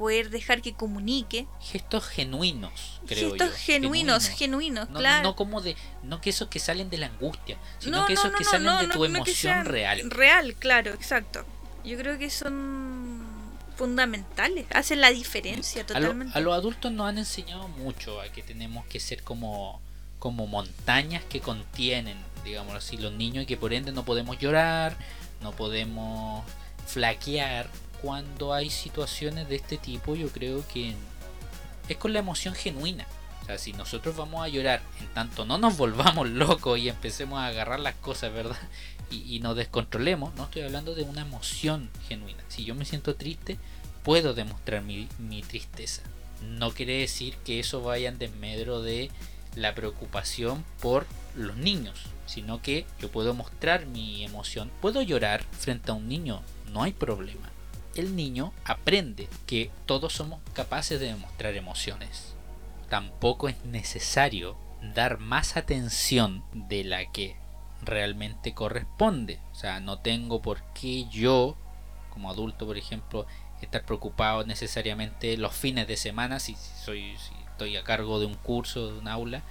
poder 0.01 0.31
dejar 0.31 0.63
que 0.63 0.73
comunique. 0.73 1.47
Gestos 1.61 2.09
genuinos, 2.09 3.01
creo 3.07 3.31
Gestos 3.31 3.55
genuinos, 3.55 4.29
genuinos, 4.29 4.89
no, 4.89 4.99
claro. 4.99 5.23
No 5.23 5.37
como 5.37 5.61
de, 5.61 5.77
no 6.03 6.21
que 6.21 6.31
esos 6.31 6.49
que 6.49 6.59
salen 6.59 6.91
de 6.91 6.99
la 6.99 7.07
angustia, 7.07 7.59
sino 7.79 8.07
que 8.07 8.15
esos 8.15 8.33
que 8.33 8.45
salen 8.45 8.79
de 8.79 8.89
tu 8.89 9.05
emoción 9.05 9.67
real. 9.67 10.11
Real, 10.11 10.55
claro, 10.55 10.93
exacto. 10.93 11.45
Yo 11.85 11.97
creo 11.97 12.19
que 12.19 12.31
son 12.31 13.00
fundamentales, 13.81 14.67
hacen 14.75 15.01
la 15.01 15.09
diferencia 15.09 15.87
totalmente. 15.87 16.37
A, 16.37 16.43
los 16.43 16.53
adultos 16.53 16.93
nos 16.93 17.09
han 17.09 17.17
enseñado 17.17 17.67
mucho 17.67 18.21
a 18.21 18.29
que 18.29 18.43
tenemos 18.43 18.85
que 18.85 19.01
ser 19.01 19.23
como, 19.23 19.81
como 20.19 20.47
montañas 20.47 21.25
que 21.25 21.41
contienen, 21.41 22.19
digamos 22.45 22.75
así, 22.75 22.99
los 22.99 23.15
niños 23.15 23.45
y 23.45 23.47
que 23.47 23.57
por 23.57 23.73
ende 23.73 23.91
no 23.91 24.05
podemos 24.05 24.39
llorar, 24.39 24.99
no 25.41 25.53
podemos 25.53 26.45
flaquear. 26.87 27.71
Cuando 28.03 28.53
hay 28.53 28.69
situaciones 28.69 29.49
de 29.49 29.57
este 29.57 29.79
tipo, 29.79 30.15
yo 30.15 30.29
creo 30.29 30.63
que 30.69 30.95
es 31.89 31.97
con 31.97 32.13
la 32.13 32.19
emoción 32.19 32.55
genuina. 32.55 33.07
O 33.41 33.47
sea, 33.47 33.57
si 33.57 33.73
nosotros 33.73 34.15
vamos 34.15 34.45
a 34.45 34.49
llorar, 34.49 34.83
en 35.01 35.07
tanto 35.15 35.47
no 35.47 35.57
nos 35.57 35.79
volvamos 35.79 36.29
locos 36.45 36.79
y 36.79 36.91
empecemos 36.91 37.39
a 37.39 37.47
agarrar 37.47 37.81
las 37.81 37.95
cosas, 37.95 38.31
¿verdad? 38.31 38.59
Y, 39.11 39.41
nos 39.41 39.57
descontrolemos, 39.57 40.35
no 40.35 40.45
estoy 40.45 40.63
hablando 40.63 40.95
de 40.95 41.03
una 41.03 41.23
emoción 41.23 41.91
genuina. 42.09 42.43
Si 42.49 42.65
yo 42.65 42.75
me 42.75 42.85
siento 42.85 43.17
triste, 43.17 43.59
puedo 44.03 44.35
demostrar 44.35 44.83
mi, 44.83 45.09
tristeza. 45.43 46.03
No 46.43 46.71
quiere 46.71 46.99
decir 46.99 47.37
que 47.45 47.61
eso 47.61 47.83
vaya 47.83 48.09
en 48.09 48.19
desmedro 48.19 48.83
de 48.83 49.11
la 49.57 49.75
preocupación 49.75 50.65
por 50.81 51.07
los 51.35 51.57
niños, 51.57 52.01
sino 52.27 52.63
que 52.63 52.87
yo 53.01 53.11
puedo 53.11 53.35
mostrar 53.35 53.87
mi 53.87 54.25
emoción, 54.25 54.71
puedo 54.81 55.03
llorar 55.03 55.43
frente 55.59 55.91
a 55.91 55.95
un 55.95 56.09
niño, 56.09 56.43
no 56.73 56.83
hay 56.83 56.93
problema. 56.93 57.51
El 57.95 58.15
niño 58.15 58.53
aprende 58.65 59.29
que 59.47 59.71
todos 59.85 60.13
somos 60.13 60.41
capaces 60.53 61.01
de 61.01 61.07
demostrar 61.07 61.57
emociones. 61.57 62.35
Tampoco 62.89 63.49
es 63.49 63.65
necesario 63.65 64.57
dar 64.95 65.19
más 65.19 65.57
atención 65.57 66.45
de 66.53 66.85
la 66.85 67.11
que 67.11 67.37
realmente 67.83 68.55
corresponde. 68.55 69.41
O 69.53 69.55
sea, 69.55 69.81
no 69.81 69.99
tengo 69.99 70.43
por 70.43 70.63
qué 70.73 71.07
yo, 71.09 71.57
como 72.11 72.31
adulto, 72.31 72.67
por 72.67 72.77
ejemplo, 72.77 73.27
estar 73.61 73.85
preocupado 73.85 74.45
necesariamente 74.45 75.37
los 75.37 75.55
fines 75.55 75.87
de 75.87 75.97
semana 75.97 76.41
si 76.41 76.55
soy 76.55 77.17
si 77.19 77.35
estoy 77.51 77.77
a 77.77 77.85
cargo 77.85 78.19
de 78.19 78.27
un 78.27 78.35
curso, 78.35 78.91
de 78.91 78.99
un 78.99 79.09
aula, 79.09 79.43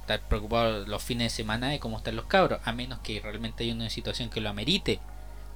estar 0.00 0.20
preocupado 0.28 0.86
los 0.86 1.02
fines 1.02 1.32
de 1.32 1.36
semana 1.36 1.70
de 1.70 1.80
cómo 1.80 1.96
están 1.96 2.16
los 2.16 2.26
cabros, 2.26 2.60
a 2.64 2.72
menos 2.72 2.98
que 2.98 3.20
realmente 3.20 3.64
haya 3.64 3.72
una 3.72 3.88
situación 3.88 4.28
que 4.28 4.40
lo 4.40 4.50
amerite. 4.50 5.00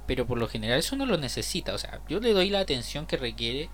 Pero 0.07 0.25
por 0.25 0.39
lo 0.39 0.47
general 0.47 0.79
eso 0.79 0.95
no 0.95 1.05
lo 1.05 1.17
necesita. 1.17 1.73
O 1.73 1.77
sea, 1.77 1.99
yo 2.09 2.19
le 2.19 2.33
doy 2.33 2.49
la 2.49 2.61
atención 2.61 3.05
que 3.05 3.15
requiere 3.15 3.69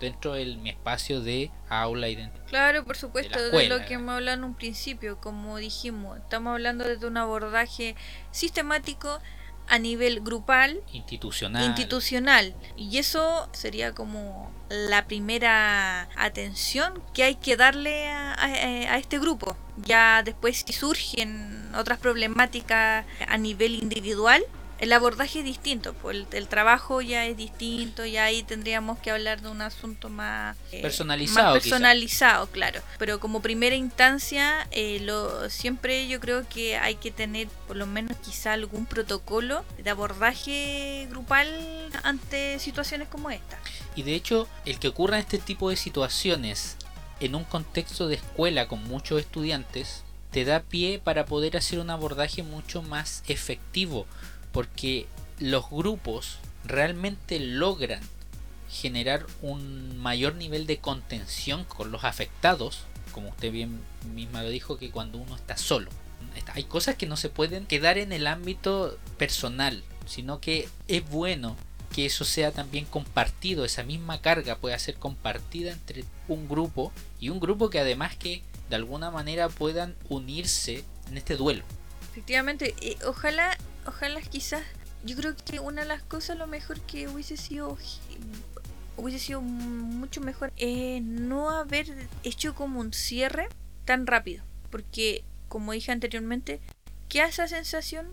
dentro 0.00 0.34
de 0.34 0.46
mi 0.56 0.70
espacio 0.70 1.20
de 1.20 1.50
aula 1.68 2.08
y 2.08 2.16
dentro 2.16 2.42
Claro, 2.46 2.84
por 2.84 2.96
supuesto, 2.96 3.50
de, 3.50 3.68
lo 3.68 3.84
que 3.84 3.98
me 3.98 4.12
hablan 4.12 4.44
un 4.44 4.54
principio, 4.54 5.20
como 5.20 5.58
dijimos, 5.58 6.18
estamos 6.18 6.52
hablando 6.52 6.84
de 6.84 7.06
un 7.06 7.16
abordaje 7.16 7.94
sistemático 8.30 9.20
a 9.68 9.78
nivel 9.78 10.20
grupal, 10.20 10.80
institucional. 10.92 11.64
institucional. 11.64 12.54
Y 12.76 12.96
eso 12.96 13.48
sería 13.52 13.92
como 13.92 14.50
la 14.70 15.06
primera 15.06 16.08
atención 16.16 17.02
que 17.12 17.22
hay 17.22 17.34
que 17.34 17.56
darle 17.56 18.08
a, 18.08 18.34
a, 18.34 18.96
este 18.96 19.18
grupo. 19.18 19.56
Ya 19.76 20.22
después 20.22 20.64
si 20.66 20.72
surgen 20.72 21.70
otras 21.74 21.98
problemáticas 21.98 23.04
a 23.26 23.38
nivel 23.38 23.74
individual, 23.74 24.42
el 24.78 24.92
abordaje 24.92 25.40
es 25.40 25.44
distinto, 25.44 25.92
pues 25.94 26.24
el, 26.32 26.48
trabajo 26.48 27.00
ya 27.02 27.26
es 27.26 27.36
distinto, 27.36 28.04
y 28.04 28.16
ahí 28.16 28.42
tendríamos 28.42 28.98
que 28.98 29.10
hablar 29.10 29.40
de 29.40 29.48
un 29.48 29.60
asunto 29.60 30.08
más 30.08 30.56
eh, 30.72 30.82
personalizado. 30.82 31.54
personalizado, 31.54 32.46
claro. 32.48 32.80
Pero 32.98 33.18
como 33.18 33.42
primera 33.42 33.74
instancia, 33.74 34.68
eh, 34.70 35.00
lo, 35.00 35.50
siempre 35.50 36.06
yo 36.08 36.20
creo 36.20 36.48
que 36.48 36.76
hay 36.76 36.94
que 36.94 37.10
tener 37.10 37.48
por 37.66 37.76
lo 37.76 37.86
menos 37.86 38.16
quizá 38.18 38.52
algún 38.52 38.86
protocolo 38.86 39.64
de 39.82 39.90
abordaje 39.90 41.06
grupal 41.10 41.48
ante 42.04 42.58
situaciones 42.60 43.08
como 43.08 43.30
esta. 43.30 43.58
Y 43.96 44.04
de 44.04 44.14
hecho, 44.14 44.48
el 44.64 44.78
que 44.78 44.88
ocurra 44.88 45.18
este 45.18 45.38
tipo 45.38 45.70
de 45.70 45.76
situaciones 45.76 46.76
en 47.20 47.34
un 47.34 47.44
contexto 47.44 48.06
de 48.06 48.14
escuela 48.14 48.68
con 48.68 48.84
muchos 48.84 49.20
estudiantes, 49.20 50.04
te 50.30 50.44
da 50.44 50.60
pie 50.60 51.00
para 51.02 51.24
poder 51.24 51.56
hacer 51.56 51.78
un 51.80 51.90
abordaje 51.90 52.42
mucho 52.42 52.82
más 52.82 53.24
efectivo 53.26 54.06
porque 54.52 55.06
los 55.38 55.70
grupos 55.70 56.38
realmente 56.64 57.40
logran 57.40 58.00
generar 58.68 59.26
un 59.40 59.98
mayor 59.98 60.34
nivel 60.34 60.66
de 60.66 60.78
contención 60.78 61.64
con 61.64 61.90
los 61.90 62.04
afectados, 62.04 62.84
como 63.12 63.30
usted 63.30 63.50
bien 63.50 63.80
misma 64.14 64.42
lo 64.42 64.50
dijo, 64.50 64.78
que 64.78 64.90
cuando 64.90 65.18
uno 65.18 65.36
está 65.36 65.56
solo. 65.56 65.90
Hay 66.54 66.64
cosas 66.64 66.96
que 66.96 67.06
no 67.06 67.16
se 67.16 67.30
pueden 67.30 67.66
quedar 67.66 67.98
en 67.98 68.12
el 68.12 68.26
ámbito 68.26 68.98
personal, 69.16 69.82
sino 70.06 70.40
que 70.40 70.68
es 70.86 71.08
bueno 71.08 71.56
que 71.94 72.06
eso 72.06 72.24
sea 72.24 72.52
también 72.52 72.84
compartido, 72.84 73.64
esa 73.64 73.82
misma 73.82 74.20
carga 74.20 74.56
pueda 74.56 74.78
ser 74.78 74.96
compartida 74.96 75.72
entre 75.72 76.04
un 76.28 76.48
grupo 76.48 76.92
y 77.18 77.30
un 77.30 77.40
grupo 77.40 77.70
que 77.70 77.80
además 77.80 78.14
que 78.16 78.42
de 78.68 78.76
alguna 78.76 79.10
manera 79.10 79.48
puedan 79.48 79.96
unirse 80.08 80.84
en 81.08 81.16
este 81.16 81.36
duelo. 81.36 81.64
Efectivamente, 82.10 82.74
ojalá 83.06 83.56
ojalá 83.88 84.20
quizás, 84.20 84.62
yo 85.04 85.16
creo 85.16 85.34
que 85.36 85.60
una 85.60 85.82
de 85.82 85.88
las 85.88 86.02
cosas 86.02 86.38
lo 86.38 86.46
mejor 86.46 86.80
que 86.80 87.08
hubiese 87.08 87.36
sido 87.36 87.76
hubiese 88.96 89.18
sido 89.18 89.40
mucho 89.40 90.20
mejor 90.20 90.52
es 90.56 91.02
no 91.02 91.50
haber 91.50 92.08
hecho 92.24 92.54
como 92.54 92.80
un 92.80 92.92
cierre 92.92 93.48
tan 93.84 94.06
rápido, 94.06 94.44
porque 94.70 95.24
como 95.48 95.72
dije 95.72 95.92
anteriormente, 95.92 96.60
que 97.08 97.22
esa 97.22 97.48
sensación 97.48 98.06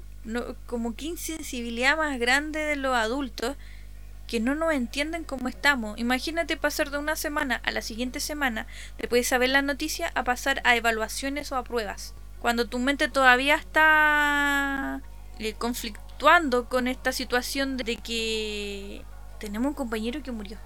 como 0.66 0.96
que 0.96 1.06
insensibilidad 1.06 1.98
más 1.98 2.18
grande 2.20 2.60
de 2.60 2.76
los 2.76 2.96
adultos 2.96 3.58
que 4.28 4.40
no 4.40 4.56
nos 4.56 4.74
entienden 4.74 5.24
cómo 5.24 5.48
estamos. 5.48 6.00
Imagínate 6.00 6.58
pasar 6.58 6.90
de 6.90 6.98
una 6.98 7.16
semana 7.16 7.62
a 7.64 7.72
la 7.72 7.82
siguiente 7.82 8.20
semana, 8.20 8.66
después 8.98 9.22
de 9.22 9.30
saber 9.30 9.50
la 9.50 9.62
noticia, 9.62 10.12
a 10.16 10.24
pasar 10.24 10.62
a 10.64 10.76
evaluaciones 10.76 11.52
o 11.52 11.58
a 11.58 11.64
pruebas. 11.64 12.16
Cuando 12.40 12.68
tu 12.68 12.80
mente 12.80 13.08
todavía 13.08 13.56
está 13.56 15.02
eh, 15.40 15.54
conflictuando 15.54 16.70
con 16.70 16.88
esta 16.88 17.12
situación 17.12 17.78
de 17.78 17.98
que 17.98 19.02
tenemos 19.40 19.70
un 19.70 19.74
compañero 19.74 20.22
que 20.24 20.32
murió. 20.32 20.58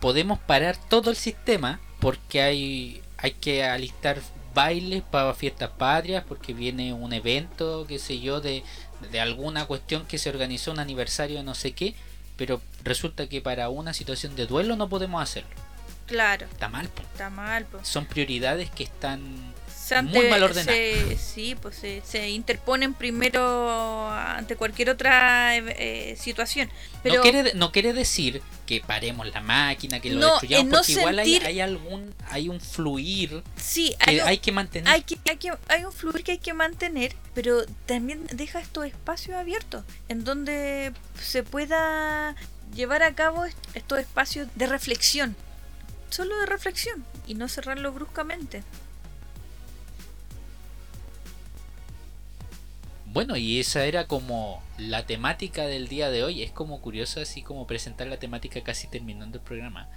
Podemos 0.00 0.38
parar 0.38 0.76
todo 0.88 1.10
el 1.10 1.16
sistema 1.16 1.80
porque 2.00 2.42
hay, 2.42 3.02
hay 3.18 3.32
que 3.32 3.64
alistar 3.64 4.20
bailes 4.54 5.02
para 5.02 5.32
fiestas 5.34 5.70
patrias, 5.70 6.24
porque 6.26 6.52
viene 6.52 6.92
un 6.92 7.12
evento, 7.12 7.86
qué 7.86 7.98
sé 7.98 8.20
yo, 8.20 8.40
de, 8.40 8.62
de 9.10 9.20
alguna 9.20 9.66
cuestión 9.66 10.04
que 10.06 10.18
se 10.18 10.28
organizó, 10.28 10.72
un 10.72 10.80
aniversario 10.80 11.38
de 11.38 11.42
no 11.42 11.54
sé 11.54 11.72
qué, 11.72 11.94
pero 12.36 12.60
resulta 12.82 13.28
que 13.28 13.40
para 13.40 13.68
una 13.68 13.94
situación 13.94 14.36
de 14.36 14.46
duelo 14.46 14.76
no 14.76 14.88
podemos 14.88 15.22
hacerlo. 15.22 15.50
Claro. 16.06 16.46
Está 16.52 16.68
mal. 16.68 16.90
Está 17.12 17.30
mal. 17.30 17.66
Son 17.82 18.04
prioridades 18.04 18.70
que 18.70 18.84
están 18.84 19.22
muy 20.00 20.28
mal 20.28 20.42
ordenado. 20.42 20.78
sí, 21.18 21.54
pues 21.60 21.76
se, 22.04 22.30
interponen 22.30 22.94
primero 22.94 24.08
ante 24.08 24.56
cualquier 24.56 24.90
otra 24.90 25.56
eh, 25.56 26.16
situación. 26.18 26.70
Pero 27.02 27.16
no, 27.16 27.22
quiere, 27.22 27.54
no 27.54 27.72
quiere 27.72 27.92
decir 27.92 28.40
que 28.66 28.80
paremos 28.80 29.26
la 29.32 29.40
máquina, 29.40 30.00
que 30.00 30.10
lo 30.10 30.26
destruyamos, 30.26 30.78
porque 30.78 30.92
igual 30.92 31.18
hay, 31.18 31.60
algún, 31.60 32.14
hay 32.30 32.48
un 32.48 32.60
fluir 32.60 33.42
sí, 33.56 33.94
que 34.04 34.22
hay, 34.22 34.38
que 34.38 34.52
mantener. 34.52 34.92
Hay, 34.92 35.02
que, 35.02 35.18
hay, 35.28 35.36
que, 35.36 35.52
hay 35.68 35.84
un 35.84 35.92
fluir 35.92 36.24
que 36.24 36.32
hay 36.32 36.38
que 36.38 36.54
mantener, 36.54 37.14
pero 37.34 37.66
también 37.86 38.26
deja 38.32 38.60
estos 38.60 38.86
espacios 38.86 39.36
abiertos 39.36 39.84
en 40.08 40.24
donde 40.24 40.92
se 41.20 41.42
pueda 41.42 42.34
llevar 42.74 43.02
a 43.02 43.14
cabo 43.14 43.44
estos 43.74 43.98
espacios 43.98 44.48
de 44.54 44.66
reflexión. 44.66 45.36
Solo 46.10 46.38
de 46.40 46.46
reflexión 46.46 47.04
y 47.26 47.34
no 47.34 47.48
cerrarlo 47.48 47.92
bruscamente. 47.92 48.62
Bueno, 53.12 53.36
y 53.36 53.60
esa 53.60 53.84
era 53.84 54.06
como 54.06 54.62
la 54.78 55.04
temática 55.04 55.66
del 55.66 55.86
día 55.86 56.08
de 56.08 56.24
hoy. 56.24 56.42
Es 56.42 56.50
como 56.50 56.80
curioso 56.80 57.20
así 57.20 57.42
como 57.42 57.66
presentar 57.66 58.06
la 58.06 58.16
temática 58.16 58.62
casi 58.62 58.86
terminando 58.86 59.36
el 59.36 59.44
programa. 59.44 59.90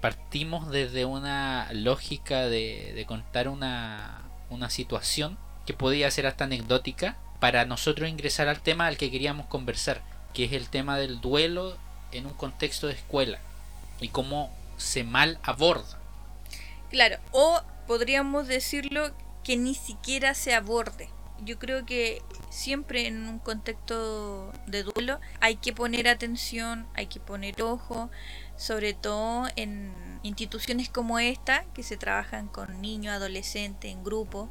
Partimos 0.00 0.70
desde 0.70 1.04
una 1.04 1.68
lógica 1.74 2.46
de, 2.46 3.04
contar 3.06 3.48
una, 3.48 4.22
una 4.48 4.70
situación 4.70 5.36
que 5.66 5.74
podía 5.74 6.10
ser 6.10 6.26
hasta 6.26 6.44
anecdótica 6.44 7.18
para 7.40 7.66
nosotros 7.66 8.08
ingresar 8.08 8.48
al 8.48 8.62
tema 8.62 8.86
al 8.86 8.96
que 8.96 9.10
queríamos 9.10 9.46
conversar, 9.48 10.00
que 10.32 10.44
es 10.44 10.52
el 10.52 10.70
tema 10.70 10.96
del 10.96 11.20
duelo 11.20 11.76
en 12.10 12.24
un 12.24 12.32
contexto 12.32 12.86
de 12.86 12.94
escuela 12.94 13.38
y 14.00 14.08
cómo 14.08 14.50
se 14.78 15.04
mal 15.04 15.38
aborda. 15.42 15.98
Claro, 16.88 17.18
o 17.32 17.60
podríamos 17.86 18.48
decirlo 18.48 19.10
que 19.44 19.58
ni 19.58 19.74
siquiera 19.74 20.32
se 20.32 20.54
aborde 20.54 21.10
yo 21.44 21.58
creo 21.58 21.84
que 21.84 22.22
siempre 22.50 23.06
en 23.06 23.28
un 23.28 23.38
contexto 23.38 24.52
de 24.66 24.82
duelo 24.82 25.20
hay 25.40 25.56
que 25.56 25.72
poner 25.72 26.08
atención, 26.08 26.86
hay 26.94 27.06
que 27.06 27.20
poner 27.20 27.62
ojo, 27.62 28.10
sobre 28.56 28.94
todo 28.94 29.46
en 29.56 29.92
instituciones 30.22 30.88
como 30.88 31.18
esta, 31.18 31.64
que 31.74 31.82
se 31.82 31.96
trabajan 31.96 32.48
con 32.48 32.80
niños, 32.80 33.14
adolescentes, 33.14 33.92
en 33.92 34.02
grupo, 34.02 34.48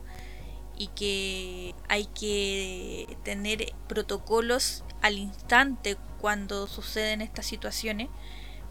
y 0.78 0.88
que 0.88 1.74
hay 1.88 2.06
que 2.06 3.18
tener 3.24 3.74
protocolos 3.88 4.84
al 5.02 5.18
instante 5.18 5.98
cuando 6.20 6.68
suceden 6.68 7.22
estas 7.22 7.46
situaciones 7.46 8.10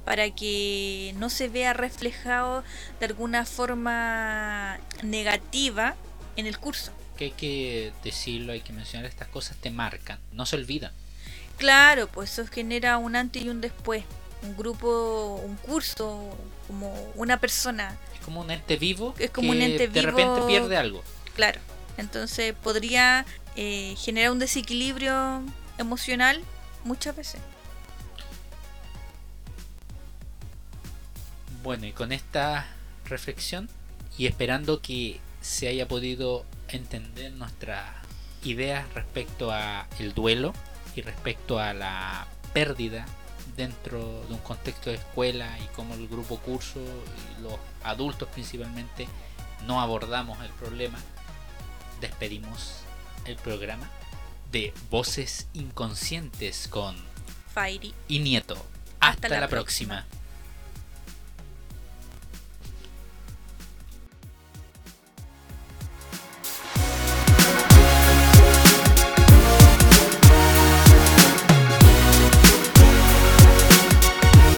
para 0.04 0.30
que 0.30 1.14
no 1.16 1.30
se 1.30 1.48
vea 1.48 1.72
reflejado 1.72 2.62
de 3.00 3.06
alguna 3.06 3.46
forma 3.46 4.78
negativa 5.02 5.94
en 6.36 6.46
el 6.46 6.58
curso 6.58 6.92
que 7.14 7.26
hay 7.26 7.30
que 7.30 7.92
decirlo, 8.02 8.52
hay 8.52 8.60
que 8.60 8.72
mencionar, 8.72 9.08
estas 9.08 9.28
cosas 9.28 9.56
te 9.56 9.70
marcan, 9.70 10.18
no 10.32 10.46
se 10.46 10.56
olvidan. 10.56 10.92
Claro, 11.56 12.08
pues 12.08 12.38
eso 12.38 12.50
genera 12.50 12.98
un 12.98 13.16
antes 13.16 13.42
y 13.42 13.48
un 13.48 13.60
después. 13.60 14.04
Un 14.42 14.56
grupo, 14.56 15.40
un 15.42 15.56
curso, 15.56 16.36
como 16.66 16.92
una 17.14 17.40
persona. 17.40 17.96
Es 18.14 18.20
como 18.20 18.40
un 18.40 18.50
ente 18.50 18.76
vivo 18.76 19.14
es 19.18 19.30
como 19.30 19.50
un 19.50 19.62
ente 19.62 19.88
de 19.88 20.02
repente 20.02 20.42
pierde 20.46 20.76
algo. 20.76 21.02
Claro, 21.34 21.60
entonces 21.96 22.54
podría 22.62 23.24
eh, 23.56 23.94
generar 23.98 24.32
un 24.32 24.38
desequilibrio 24.38 25.42
emocional 25.78 26.42
muchas 26.84 27.16
veces. 27.16 27.40
Bueno, 31.62 31.86
y 31.86 31.92
con 31.92 32.12
esta 32.12 32.66
reflexión 33.06 33.68
y 34.18 34.26
esperando 34.26 34.80
que 34.82 35.20
se 35.40 35.68
haya 35.68 35.88
podido 35.88 36.44
entender 36.76 37.32
nuestras 37.32 37.84
ideas 38.42 38.84
respecto 38.94 39.50
a 39.50 39.86
el 39.98 40.14
duelo 40.14 40.52
y 40.96 41.02
respecto 41.02 41.58
a 41.58 41.72
la 41.72 42.26
pérdida 42.52 43.06
dentro 43.56 44.24
de 44.26 44.34
un 44.34 44.40
contexto 44.40 44.90
de 44.90 44.96
escuela 44.96 45.58
y 45.60 45.66
como 45.74 45.94
el 45.94 46.08
grupo 46.08 46.38
curso 46.38 46.80
y 46.80 47.42
los 47.42 47.54
adultos 47.82 48.28
principalmente 48.28 49.06
no 49.66 49.80
abordamos 49.80 50.42
el 50.44 50.50
problema, 50.52 50.98
despedimos 52.00 52.80
el 53.24 53.36
programa 53.36 53.88
de 54.50 54.72
Voces 54.90 55.46
Inconscientes 55.54 56.68
con 56.68 56.96
Fairy. 57.52 57.94
y 58.08 58.18
Nieto. 58.18 58.56
Hasta, 59.00 59.28
la, 59.28 59.48
próxima. 59.48 60.06